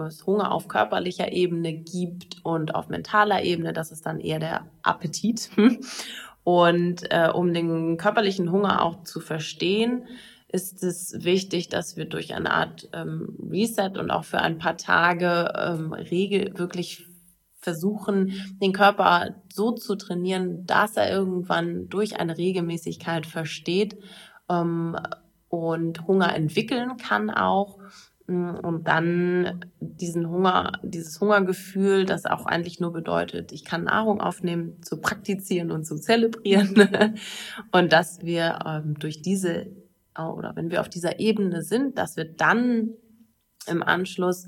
es 0.08 0.26
Hunger 0.26 0.52
auf 0.52 0.68
körperlicher 0.68 1.32
Ebene 1.32 1.74
gibt 1.74 2.38
und 2.44 2.76
auf 2.76 2.90
mentaler 2.90 3.44
Ebene, 3.44 3.74
das 3.74 3.92
ist 3.92 4.06
dann 4.06 4.20
eher 4.20 4.40
der 4.40 4.68
Appetit. 4.84 5.50
Und 6.44 7.12
äh, 7.12 7.28
um 7.28 7.54
den 7.54 7.98
körperlichen 7.98 8.54
Hunger 8.54 8.82
auch 8.82 9.04
zu 9.04 9.20
verstehen, 9.20 10.08
ist 10.48 10.82
es 10.82 11.26
wichtig, 11.26 11.68
dass 11.68 11.98
wir 11.98 12.06
durch 12.06 12.34
eine 12.34 12.52
Art 12.52 12.88
ähm, 12.94 13.38
Reset 13.52 13.98
und 13.98 14.12
auch 14.12 14.24
für 14.24 14.40
ein 14.40 14.58
paar 14.58 14.78
Tage 14.78 15.52
ähm, 15.58 15.92
Regel 15.92 16.58
wirklich 16.58 17.06
versuchen, 17.68 18.32
den 18.62 18.72
Körper 18.72 19.36
so 19.52 19.74
zu 19.74 19.98
trainieren, 19.98 20.66
dass 20.66 20.96
er 20.96 21.12
irgendwann 21.12 21.90
durch 21.90 22.18
eine 22.18 22.38
Regelmäßigkeit 22.38 23.26
versteht 23.26 23.98
ähm, 24.50 24.96
und 25.50 26.08
Hunger 26.08 26.34
entwickeln 26.34 26.96
kann 26.96 27.30
auch 27.30 27.78
und 28.28 28.88
dann 28.88 29.66
diesen 29.80 30.30
Hunger, 30.30 30.80
dieses 30.82 31.20
Hungergefühl, 31.20 32.06
das 32.06 32.26
auch 32.26 32.46
eigentlich 32.46 32.80
nur 32.80 32.92
bedeutet, 32.92 33.54
ich 33.54 33.64
kann 33.64 33.86
Nahrung 33.86 34.20
aufnehmen, 34.20 34.82
zu 34.82 35.00
praktizieren 35.00 35.72
und 35.72 35.86
zu 35.86 35.98
zelebrieren. 35.98 36.90
und 37.72 37.94
dass 37.94 38.22
wir 38.24 38.60
ähm, 38.66 38.96
durch 39.00 39.22
diese, 39.22 39.68
oder 40.18 40.56
wenn 40.56 40.72
wir 40.72 40.82
auf 40.82 40.90
dieser 40.90 41.20
Ebene 41.20 41.62
sind, 41.62 41.98
dass 41.98 42.18
wir 42.18 42.26
dann 42.26 42.92
im 43.66 43.82
Anschluss 43.82 44.48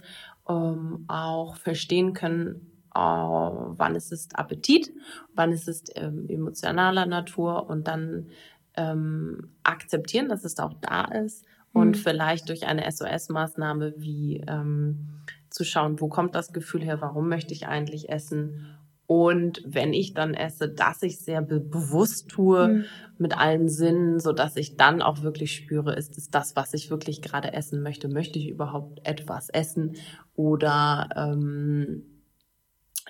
ähm, 0.50 1.06
auch 1.08 1.56
verstehen 1.56 2.14
können, 2.14 2.69
äh, 2.94 3.00
wann 3.00 3.96
ist 3.96 4.12
es 4.12 4.30
Appetit, 4.34 4.92
wann 5.34 5.52
ist 5.52 5.68
es 5.68 5.84
ähm, 5.96 6.28
emotionaler 6.28 7.06
Natur 7.06 7.70
und 7.70 7.88
dann 7.88 8.28
ähm, 8.76 9.52
akzeptieren, 9.64 10.30
dass 10.30 10.44
es 10.44 10.60
auch 10.60 10.74
da 10.82 11.06
ist 11.06 11.46
und 11.74 11.90
mhm. 11.90 11.96
vielleicht 11.96 12.50
durch 12.50 12.66
eine 12.66 12.90
SOS-Maßnahme 12.90 13.94
wie 13.98 14.44
ähm, 14.48 15.10
zu 15.50 15.64
schauen, 15.64 16.00
wo 16.00 16.08
kommt 16.08 16.36
das 16.36 16.54
Gefühl 16.54 16.84
her, 16.84 17.02
warum 17.02 17.30
möchte 17.30 17.54
ich 17.54 17.68
eigentlich 17.68 18.10
essen 18.10 18.78
und 19.10 19.64
wenn 19.66 19.92
ich 19.92 20.14
dann 20.14 20.36
esse, 20.36 20.70
dass 20.70 21.02
ich 21.02 21.18
sehr 21.18 21.42
be 21.42 21.60
bewusst 21.60 22.30
tue 22.30 22.68
mhm. 22.68 22.86
mit 23.18 23.36
allen 23.36 23.68
Sinnen, 23.68 24.20
so 24.20 24.34
dass 24.34 24.56
ich 24.56 24.78
dann 24.78 25.02
auch 25.02 25.24
wirklich 25.24 25.56
spüre, 25.56 25.96
ist 25.96 26.16
es 26.20 26.30
das, 26.30 26.56
was 26.56 26.76
ich 26.76 26.92
wirklich 26.92 27.24
gerade 27.24 27.52
essen 27.54 27.82
möchte? 27.82 28.08
Möchte 28.08 28.38
ich 28.38 28.50
überhaupt 28.50 29.00
etwas 29.08 29.50
essen? 29.50 29.96
Oder 30.36 31.10
ähm, 31.16 32.04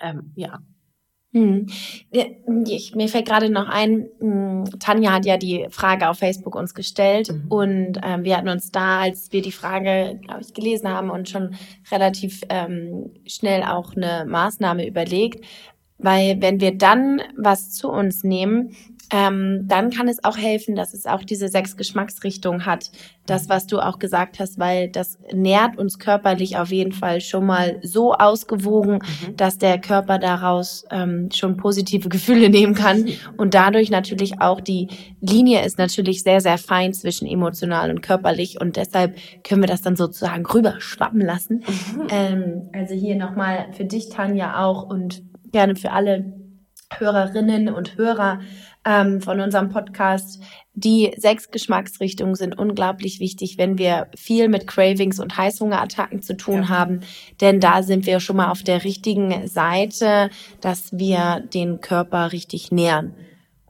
ähm, 0.00 0.32
ja, 0.34 0.60
hm. 1.32 1.66
Ich, 2.66 2.94
mir 2.96 3.08
fällt 3.08 3.28
gerade 3.28 3.50
noch 3.50 3.68
ein, 3.68 4.08
hm, 4.18 4.64
Tanja 4.80 5.12
hat 5.12 5.26
ja 5.26 5.36
die 5.36 5.66
Frage 5.70 6.08
auf 6.08 6.18
Facebook 6.18 6.56
uns 6.56 6.74
gestellt 6.74 7.30
mhm. 7.32 7.46
und 7.48 8.00
ähm, 8.02 8.24
wir 8.24 8.36
hatten 8.36 8.48
uns 8.48 8.72
da, 8.72 9.00
als 9.02 9.30
wir 9.30 9.40
die 9.40 9.52
Frage, 9.52 10.18
glaube 10.22 10.40
ich, 10.40 10.54
gelesen 10.54 10.88
haben 10.88 11.08
und 11.08 11.28
schon 11.28 11.54
relativ 11.92 12.40
ähm, 12.48 13.12
schnell 13.26 13.62
auch 13.62 13.94
eine 13.94 14.24
Maßnahme 14.26 14.88
überlegt, 14.88 15.44
weil 16.02 16.40
wenn 16.40 16.60
wir 16.60 16.76
dann 16.76 17.22
was 17.36 17.70
zu 17.70 17.88
uns 17.88 18.24
nehmen, 18.24 18.74
ähm, 19.10 19.66
dann 19.66 19.90
kann 19.90 20.08
es 20.08 20.22
auch 20.22 20.36
helfen, 20.36 20.76
dass 20.76 20.94
es 20.94 21.06
auch 21.06 21.24
diese 21.24 21.48
sechs 21.48 21.76
Geschmacksrichtungen 21.76 22.64
hat. 22.64 22.90
Das, 23.26 23.48
was 23.48 23.66
du 23.66 23.78
auch 23.78 23.98
gesagt 23.98 24.38
hast, 24.38 24.58
weil 24.58 24.88
das 24.88 25.18
nährt 25.32 25.78
uns 25.78 25.98
körperlich 25.98 26.56
auf 26.56 26.70
jeden 26.70 26.92
Fall 26.92 27.20
schon 27.20 27.46
mal 27.46 27.78
so 27.82 28.14
ausgewogen, 28.14 28.94
mhm. 28.94 29.36
dass 29.36 29.58
der 29.58 29.80
Körper 29.80 30.18
daraus 30.18 30.84
ähm, 30.90 31.28
schon 31.32 31.56
positive 31.56 32.08
Gefühle 32.08 32.50
nehmen 32.50 32.74
kann 32.74 33.08
und 33.36 33.54
dadurch 33.54 33.90
natürlich 33.90 34.40
auch 34.40 34.60
die 34.60 34.88
Linie 35.20 35.64
ist 35.64 35.78
natürlich 35.78 36.22
sehr, 36.22 36.40
sehr 36.40 36.58
fein 36.58 36.92
zwischen 36.92 37.26
emotional 37.26 37.90
und 37.90 38.02
körperlich 38.02 38.60
und 38.60 38.76
deshalb 38.76 39.16
können 39.44 39.62
wir 39.62 39.68
das 39.68 39.82
dann 39.82 39.96
sozusagen 39.96 40.46
rüber 40.46 40.76
schwappen 40.80 41.20
lassen. 41.20 41.64
Mhm. 41.66 42.06
Ähm, 42.10 42.70
also 42.72 42.94
hier 42.94 43.16
nochmal 43.16 43.66
für 43.72 43.84
dich, 43.84 44.08
Tanja, 44.08 44.64
auch 44.64 44.88
und 44.88 45.22
gerne 45.52 45.76
für 45.76 45.92
alle 45.92 46.32
Hörerinnen 46.96 47.68
und 47.68 47.96
Hörer 47.96 48.40
ähm, 48.84 49.20
von 49.20 49.40
unserem 49.40 49.68
Podcast. 49.68 50.42
Die 50.74 51.12
sechs 51.16 51.50
Geschmacksrichtungen 51.50 52.34
sind 52.34 52.58
unglaublich 52.58 53.20
wichtig, 53.20 53.58
wenn 53.58 53.78
wir 53.78 54.08
viel 54.16 54.48
mit 54.48 54.66
Cravings 54.66 55.20
und 55.20 55.36
Heißhungerattacken 55.36 56.22
zu 56.22 56.36
tun 56.36 56.62
ja. 56.62 56.68
haben, 56.68 57.00
denn 57.40 57.60
da 57.60 57.82
sind 57.82 58.06
wir 58.06 58.20
schon 58.20 58.36
mal 58.36 58.50
auf 58.50 58.62
der 58.62 58.84
richtigen 58.84 59.46
Seite, 59.46 60.30
dass 60.60 60.92
wir 60.92 61.44
den 61.52 61.80
Körper 61.80 62.32
richtig 62.32 62.72
nähern. 62.72 63.14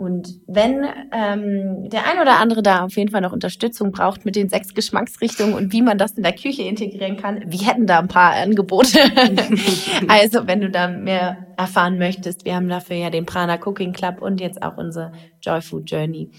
Und 0.01 0.41
wenn 0.47 0.87
ähm, 1.13 1.91
der 1.91 2.07
ein 2.07 2.23
oder 2.23 2.41
andere 2.41 2.63
da 2.63 2.85
auf 2.87 2.97
jeden 2.97 3.11
Fall 3.11 3.21
noch 3.21 3.35
Unterstützung 3.35 3.93
braucht 3.93 4.25
mit 4.25 4.35
den 4.35 4.49
sechs 4.49 4.73
Geschmacksrichtungen 4.73 5.55
und 5.55 5.75
wie 5.75 5.83
man 5.83 5.99
das 5.99 6.13
in 6.13 6.23
der 6.23 6.33
Küche 6.33 6.63
integrieren 6.63 7.19
kann, 7.19 7.43
wir 7.47 7.67
hätten 7.67 7.87
da 7.87 7.99
ein 7.99 8.09
paar 8.09 8.33
Angebote. 8.33 8.99
also 10.09 10.47
wenn 10.47 10.63
du 10.63 10.71
da 10.71 10.89
mehr 10.89 11.49
erfahren 11.59 11.99
möchtest, 11.99 12.47
wir 12.47 12.57
haben 12.57 12.71
dafür 12.71 12.97
ja 12.97 13.11
den 13.11 13.27
Prana 13.27 13.59
Cooking 13.63 13.93
Club 13.93 14.23
und 14.23 14.41
jetzt 14.41 14.63
auch 14.63 14.79
unsere 14.79 15.13
Joy 15.43 15.61
Food 15.61 15.91
Journey. 15.91 16.31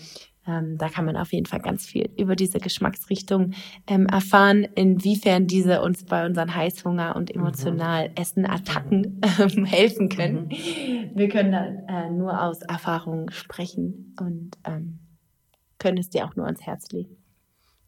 Ähm, 0.52 0.78
da 0.78 0.90
kann 0.90 1.06
man 1.06 1.16
auf 1.16 1.32
jeden 1.32 1.46
Fall 1.46 1.62
ganz 1.62 1.86
viel 1.86 2.10
über 2.18 2.36
diese 2.36 2.60
Geschmacksrichtung 2.60 3.54
ähm, 3.88 4.06
erfahren, 4.08 4.64
inwiefern 4.76 5.48
diese 5.48 5.82
uns 5.82 6.04
bei 6.04 6.26
unseren 6.26 6.54
Heißhunger 6.54 7.16
und 7.16 7.34
emotional 7.34 8.10
mhm. 8.10 8.16
Essenattacken 8.16 9.22
ähm, 9.40 9.66
helfen 9.66 10.10
können. 10.10 10.50
Mhm. 10.50 11.12
Wir 11.16 11.30
können 11.30 11.52
da 11.52 11.66
äh, 11.88 12.10
nur 12.10 12.42
aus 12.42 12.62
Erfahrung 12.62 13.30
sprechen 13.32 14.16
und 14.20 14.58
ähm, 14.66 15.00
können 15.80 15.98
es 15.98 16.10
dir 16.10 16.26
auch 16.26 16.36
nur 16.36 16.46
ans 16.46 16.62
Herz 16.62 16.92
legen. 16.92 17.18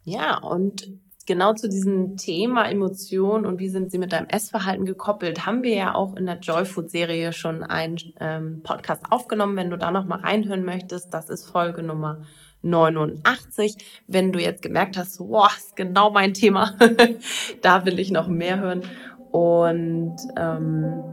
Ja, 0.03 0.37
und 0.39 0.87
genau 1.25 1.53
zu 1.53 1.69
diesem 1.69 2.17
Thema 2.17 2.69
Emotionen 2.69 3.45
und 3.45 3.59
wie 3.59 3.69
sind 3.69 3.91
sie 3.91 3.97
mit 3.97 4.11
deinem 4.11 4.27
Essverhalten 4.27 4.85
gekoppelt, 4.85 5.45
haben 5.45 5.63
wir 5.63 5.75
ja 5.75 5.95
auch 5.95 6.15
in 6.15 6.25
der 6.25 6.39
Joyfood-Serie 6.39 7.33
schon 7.33 7.63
einen 7.63 7.97
ähm, 8.19 8.61
Podcast 8.63 9.03
aufgenommen. 9.09 9.55
Wenn 9.55 9.69
du 9.69 9.77
da 9.77 9.91
noch 9.91 10.05
mal 10.05 10.19
reinhören 10.19 10.63
möchtest, 10.63 11.13
das 11.13 11.29
ist 11.29 11.45
Folge 11.45 11.83
Nummer 11.83 12.23
89. 12.63 13.77
Wenn 14.07 14.31
du 14.31 14.39
jetzt 14.39 14.61
gemerkt 14.61 14.97
hast, 14.97 15.19
wow, 15.19 15.55
ist 15.55 15.75
genau 15.75 16.09
mein 16.09 16.33
Thema, 16.33 16.75
da 17.61 17.85
will 17.85 17.99
ich 17.99 18.11
noch 18.11 18.27
mehr 18.27 18.59
hören. 18.59 18.83
Und 19.31 20.15
ähm, 20.37 21.03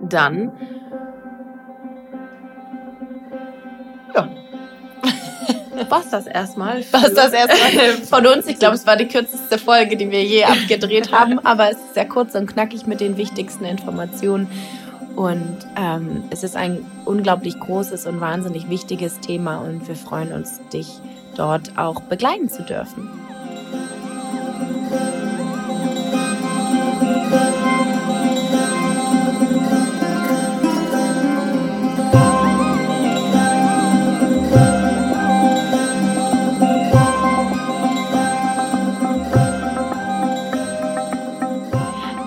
dann 0.00 0.52
ja, 4.14 4.28
war's 5.88 6.10
das 6.10 6.26
erstmal. 6.26 6.84
War's 6.92 7.14
das 7.14 7.32
erstmal 7.32 7.92
von 8.08 8.26
uns. 8.26 8.46
Ich 8.46 8.58
glaube, 8.58 8.74
es 8.74 8.86
war 8.86 8.96
die 8.96 9.08
kürzeste 9.08 9.58
Folge, 9.58 9.96
die 9.96 10.10
wir 10.10 10.22
je 10.22 10.44
abgedreht 10.44 11.12
haben, 11.12 11.38
aber 11.40 11.70
es 11.70 11.78
ist 11.78 11.94
sehr 11.94 12.08
kurz 12.08 12.34
und 12.34 12.46
knackig 12.46 12.86
mit 12.86 13.00
den 13.00 13.16
wichtigsten 13.16 13.64
Informationen. 13.64 14.48
Und 15.16 15.58
ähm, 15.76 16.24
es 16.30 16.42
ist 16.42 16.56
ein 16.56 16.86
unglaublich 17.04 17.58
großes 17.58 18.06
und 18.06 18.20
wahnsinnig 18.20 18.68
wichtiges 18.70 19.20
Thema 19.20 19.58
und 19.58 19.86
wir 19.86 19.94
freuen 19.94 20.32
uns, 20.32 20.60
dich 20.72 21.00
dort 21.36 21.76
auch 21.76 22.00
begleiten 22.02 22.48
zu 22.48 22.62
dürfen. 22.62 23.08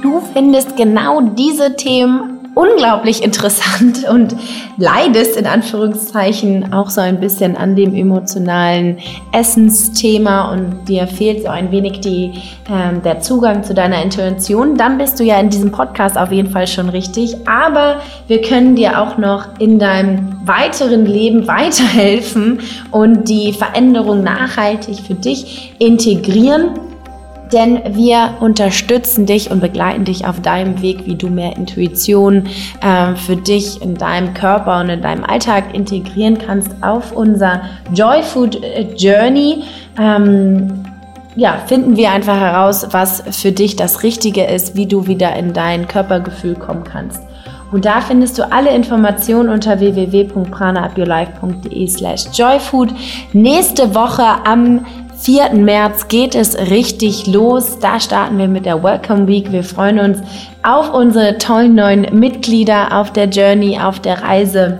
Du 0.04 0.22
findest 0.34 0.78
genau 0.78 1.22
diese 1.22 1.76
Themen 1.76 2.35
unglaublich 2.56 3.22
interessant 3.22 4.06
und 4.10 4.36
leidest 4.78 5.38
in 5.38 5.46
Anführungszeichen 5.46 6.74
auch 6.74 6.90
so 6.90 7.02
ein 7.02 7.20
bisschen 7.20 7.56
an 7.56 7.76
dem 7.76 7.94
emotionalen 7.94 8.98
Essensthema 9.32 10.52
und 10.52 10.86
dir 10.88 11.08
fehlt 11.08 11.44
so 11.44 11.50
ein 11.50 11.72
wenig 11.72 12.00
die, 12.00 12.32
äh, 12.70 13.00
der 13.04 13.20
Zugang 13.20 13.64
zu 13.64 13.74
deiner 13.74 14.02
Intuition, 14.02 14.76
dann 14.76 14.98
bist 14.98 15.20
du 15.20 15.24
ja 15.24 15.40
in 15.40 15.50
diesem 15.50 15.72
Podcast 15.72 16.18
auf 16.18 16.32
jeden 16.32 16.50
Fall 16.50 16.68
schon 16.68 16.90
richtig. 16.90 17.36
Aber 17.48 18.02
wir 18.28 18.42
können 18.42 18.76
dir 18.76 19.02
auch 19.02 19.18
noch 19.18 19.60
in 19.60 19.78
deinem 19.78 20.36
weiteren 20.46 21.06
Leben 21.06 21.48
weiterhelfen 21.48 22.62
und 22.92 23.28
die 23.30 23.54
Veränderung 23.54 24.24
nachhaltig 24.24 25.00
für 25.00 25.16
dich 25.16 25.74
integrieren 25.80 26.72
denn 27.56 27.96
wir 27.96 28.36
unterstützen 28.42 29.26
dich 29.26 29.50
und 29.50 29.62
begleiten 29.62 30.04
dich 30.04 30.28
auf 30.28 30.42
deinem 30.42 30.82
Weg, 30.82 31.06
wie 31.06 31.16
du 31.16 31.30
mehr 31.30 31.56
Intuition 31.56 32.48
äh, 32.82 33.16
für 33.16 33.38
dich 33.38 33.82
in 33.82 33.96
deinem 33.96 34.34
Körper 34.34 34.82
und 34.82 34.90
in 34.90 35.02
deinem 35.02 35.24
Alltag 35.24 35.74
integrieren 35.74 36.38
kannst 36.38 36.72
auf 36.82 37.14
unser 37.14 37.62
Joy 37.94 38.22
Food 38.22 38.62
äh, 38.62 38.88
Journey. 38.96 39.64
Ähm, 39.98 40.84
ja, 41.38 41.58
finden 41.66 41.98
wir 41.98 42.12
einfach 42.12 42.40
heraus, 42.40 42.88
was 42.92 43.24
für 43.32 43.52
dich 43.52 43.76
das 43.76 44.04
Richtige 44.04 44.44
ist, 44.44 44.76
wie 44.76 44.86
du 44.86 45.08
wieder 45.08 45.36
in 45.36 45.54
dein 45.54 45.88
Körpergefühl 45.88 46.54
kommen 46.56 46.84
kannst. 46.84 47.22
Und 47.72 47.86
da 47.86 48.00
findest 48.00 48.38
du 48.38 48.52
alle 48.52 48.76
Informationen 48.76 49.50
unter 49.50 49.80
www.pranaupyourlife.de 49.80 51.88
slash 51.88 52.26
joyfood. 52.34 52.94
Nächste 53.34 53.96
Woche 53.96 54.24
am 54.46 54.86
4. 55.18 55.54
März 55.54 56.08
geht 56.08 56.36
es 56.36 56.58
richtig 56.58 57.26
los. 57.28 57.80
Da 57.80 58.00
starten 58.00 58.38
wir 58.38 58.48
mit 58.48 58.66
der 58.66 58.84
Welcome 58.84 59.28
Week. 59.28 59.52
Wir 59.52 59.64
freuen 59.64 60.00
uns 60.00 60.20
auf 60.64 60.94
unsere 60.94 61.38
tollen 61.38 61.76
neuen 61.76 62.20
Mitglieder 62.20 63.00
auf 63.00 63.12
der 63.14 63.30
Journey, 63.30 63.80
auf 63.80 64.00
der 64.00 64.22
Reise 64.22 64.80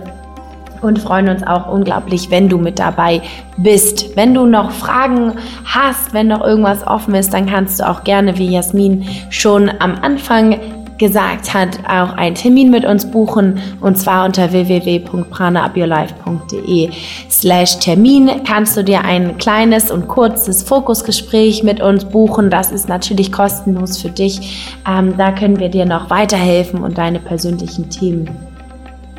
und 0.82 0.98
freuen 0.98 1.28
uns 1.28 1.42
auch 1.42 1.66
unglaublich, 1.66 2.30
wenn 2.30 2.48
du 2.48 2.58
mit 2.58 2.78
dabei 2.78 3.22
bist. 3.56 4.16
Wenn 4.16 4.34
du 4.34 4.46
noch 4.46 4.70
Fragen 4.70 5.34
hast, 5.64 6.12
wenn 6.12 6.28
noch 6.28 6.44
irgendwas 6.44 6.86
offen 6.86 7.14
ist, 7.14 7.32
dann 7.32 7.46
kannst 7.46 7.80
du 7.80 7.88
auch 7.88 8.04
gerne 8.04 8.36
wie 8.38 8.52
Jasmin 8.52 9.06
schon 9.30 9.70
am 9.78 9.96
Anfang 10.02 10.58
gesagt 10.98 11.54
hat, 11.54 11.78
auch 11.88 12.16
einen 12.16 12.34
Termin 12.34 12.70
mit 12.70 12.84
uns 12.84 13.08
buchen 13.10 13.58
und 13.80 13.96
zwar 13.98 14.24
unter 14.24 14.52
www.pranaupyourlife.de 14.52 16.90
slash 17.30 17.78
Termin 17.78 18.42
kannst 18.44 18.76
du 18.76 18.84
dir 18.84 19.04
ein 19.04 19.38
kleines 19.38 19.90
und 19.90 20.06
kurzes 20.08 20.62
Fokusgespräch 20.62 21.62
mit 21.62 21.80
uns 21.80 22.04
buchen. 22.04 22.50
Das 22.50 22.72
ist 22.72 22.88
natürlich 22.88 23.32
kostenlos 23.32 23.98
für 23.98 24.10
dich. 24.10 24.74
Ähm, 24.88 25.16
da 25.16 25.32
können 25.32 25.58
wir 25.58 25.68
dir 25.68 25.86
noch 25.86 26.10
weiterhelfen 26.10 26.82
und 26.82 26.98
deine 26.98 27.20
persönlichen 27.20 27.88
Themen 27.90 28.55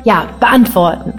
ja, 0.08 0.24
beantworten. 0.40 1.12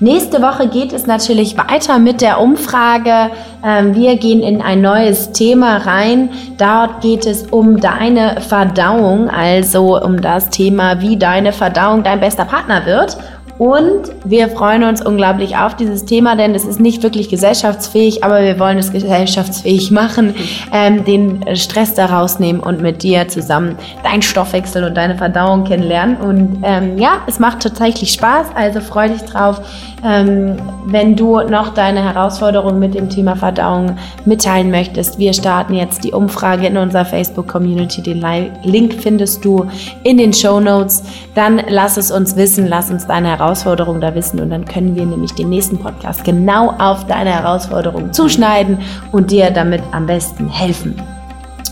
Nächste 0.00 0.42
Woche 0.42 0.66
geht 0.66 0.92
es 0.92 1.06
natürlich 1.06 1.56
weiter 1.56 2.00
mit 2.00 2.20
der 2.20 2.40
Umfrage. 2.40 3.30
Ähm, 3.64 3.94
wir 3.94 4.16
gehen 4.16 4.42
in 4.42 4.60
ein 4.60 4.80
neues 4.80 5.30
Thema 5.30 5.76
rein. 5.76 6.30
Dort 6.58 7.00
geht 7.00 7.26
es 7.26 7.44
um 7.46 7.78
deine 7.78 8.40
Verdauung, 8.40 9.30
also 9.30 10.02
um 10.02 10.20
das 10.20 10.50
Thema, 10.50 11.00
wie 11.00 11.16
deine 11.16 11.52
Verdauung 11.52 12.02
dein 12.02 12.18
bester 12.18 12.44
Partner 12.44 12.84
wird. 12.86 13.16
Und 13.58 14.10
wir 14.24 14.48
freuen 14.48 14.82
uns 14.82 15.04
unglaublich 15.04 15.56
auf 15.56 15.76
dieses 15.76 16.04
Thema, 16.04 16.34
denn 16.34 16.56
es 16.56 16.64
ist 16.64 16.80
nicht 16.80 17.04
wirklich 17.04 17.28
gesellschaftsfähig, 17.28 18.24
aber 18.24 18.42
wir 18.42 18.58
wollen 18.58 18.78
es 18.78 18.90
gesellschaftsfähig 18.90 19.92
machen, 19.92 20.34
ähm, 20.72 21.04
den 21.04 21.44
Stress 21.54 21.94
da 21.94 22.06
rausnehmen 22.06 22.60
und 22.60 22.82
mit 22.82 23.04
dir 23.04 23.28
zusammen 23.28 23.76
deinen 24.02 24.22
Stoffwechsel 24.22 24.82
und 24.82 24.96
deine 24.96 25.16
Verdauung 25.16 25.64
kennenlernen. 25.64 26.16
Und 26.16 26.62
ähm, 26.64 26.98
ja, 26.98 27.18
es 27.28 27.38
macht 27.38 27.60
tatsächlich 27.60 28.12
Spaß, 28.12 28.48
also 28.56 28.80
freu 28.80 29.08
dich 29.08 29.22
drauf, 29.22 29.60
ähm, 30.04 30.56
wenn 30.86 31.14
du 31.14 31.40
noch 31.42 31.74
deine 31.74 32.02
Herausforderungen 32.02 32.80
mit 32.80 32.94
dem 32.94 33.08
Thema 33.08 33.36
Verdauung 33.36 33.96
mitteilen 34.24 34.72
möchtest. 34.72 35.18
Wir 35.18 35.32
starten 35.32 35.74
jetzt 35.74 36.02
die 36.02 36.12
Umfrage 36.12 36.66
in 36.66 36.76
unserer 36.76 37.04
Facebook-Community. 37.04 38.02
Den 38.02 38.24
Link 38.64 38.94
findest 38.94 39.44
du 39.44 39.66
in 40.02 40.18
den 40.18 40.32
Show 40.32 40.58
Notes. 40.58 41.04
Dann 41.36 41.62
lass 41.68 41.96
es 41.96 42.10
uns 42.10 42.36
wissen, 42.36 42.66
lass 42.66 42.90
uns 42.90 43.06
deine 43.06 43.28
Herausforderungen 43.28 43.43
Herausforderung 43.44 44.00
da 44.00 44.14
wissen 44.14 44.40
und 44.40 44.50
dann 44.50 44.64
können 44.64 44.96
wir 44.96 45.04
nämlich 45.04 45.32
den 45.34 45.50
nächsten 45.50 45.78
Podcast 45.78 46.24
genau 46.24 46.70
auf 46.78 47.06
deine 47.06 47.30
Herausforderung 47.30 48.12
zuschneiden 48.12 48.78
und 49.12 49.30
dir 49.30 49.50
damit 49.50 49.82
am 49.92 50.06
besten 50.06 50.48
helfen. 50.48 50.96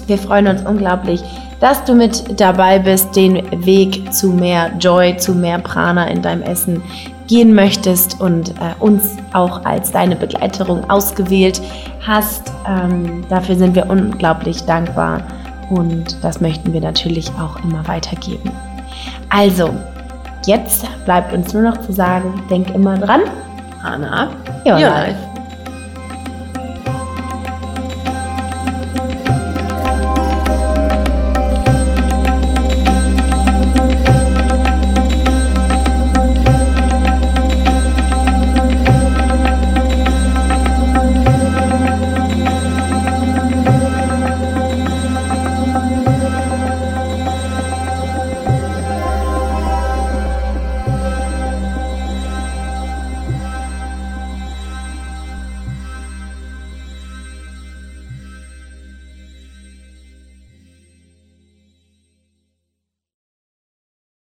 Wir 0.06 0.18
freuen 0.18 0.48
uns 0.48 0.62
unglaublich, 0.62 1.22
dass 1.60 1.82
du 1.84 1.94
mit 1.94 2.38
dabei 2.38 2.78
bist, 2.78 3.16
den 3.16 3.42
Weg 3.64 4.12
zu 4.12 4.32
mehr 4.32 4.70
Joy, 4.78 5.16
zu 5.16 5.32
mehr 5.32 5.58
Prana 5.60 6.08
in 6.08 6.20
deinem 6.20 6.42
Essen 6.42 6.82
gehen 7.26 7.54
möchtest 7.54 8.20
und 8.20 8.50
äh, 8.50 8.74
uns 8.80 9.16
auch 9.32 9.64
als 9.64 9.92
deine 9.92 10.16
Begleiterung 10.16 10.90
ausgewählt 10.90 11.62
hast. 12.06 12.52
Ähm, 12.68 13.24
dafür 13.30 13.56
sind 13.56 13.74
wir 13.74 13.88
unglaublich 13.88 14.64
dankbar 14.64 15.22
und 15.70 16.22
das 16.22 16.40
möchten 16.42 16.74
wir 16.74 16.82
natürlich 16.82 17.30
auch 17.40 17.62
immer 17.64 17.86
weitergeben. 17.88 18.50
Also, 19.30 19.70
Jetzt 20.46 20.84
bleibt 21.04 21.32
uns 21.32 21.52
nur 21.52 21.62
noch 21.62 21.76
zu 21.78 21.92
sagen, 21.92 22.42
denk 22.50 22.74
immer 22.74 22.98
dran. 22.98 23.22
Hanna, 23.82 24.30
your, 24.64 24.74
your 24.74 24.80
life. 24.80 25.10
life. 25.12 25.31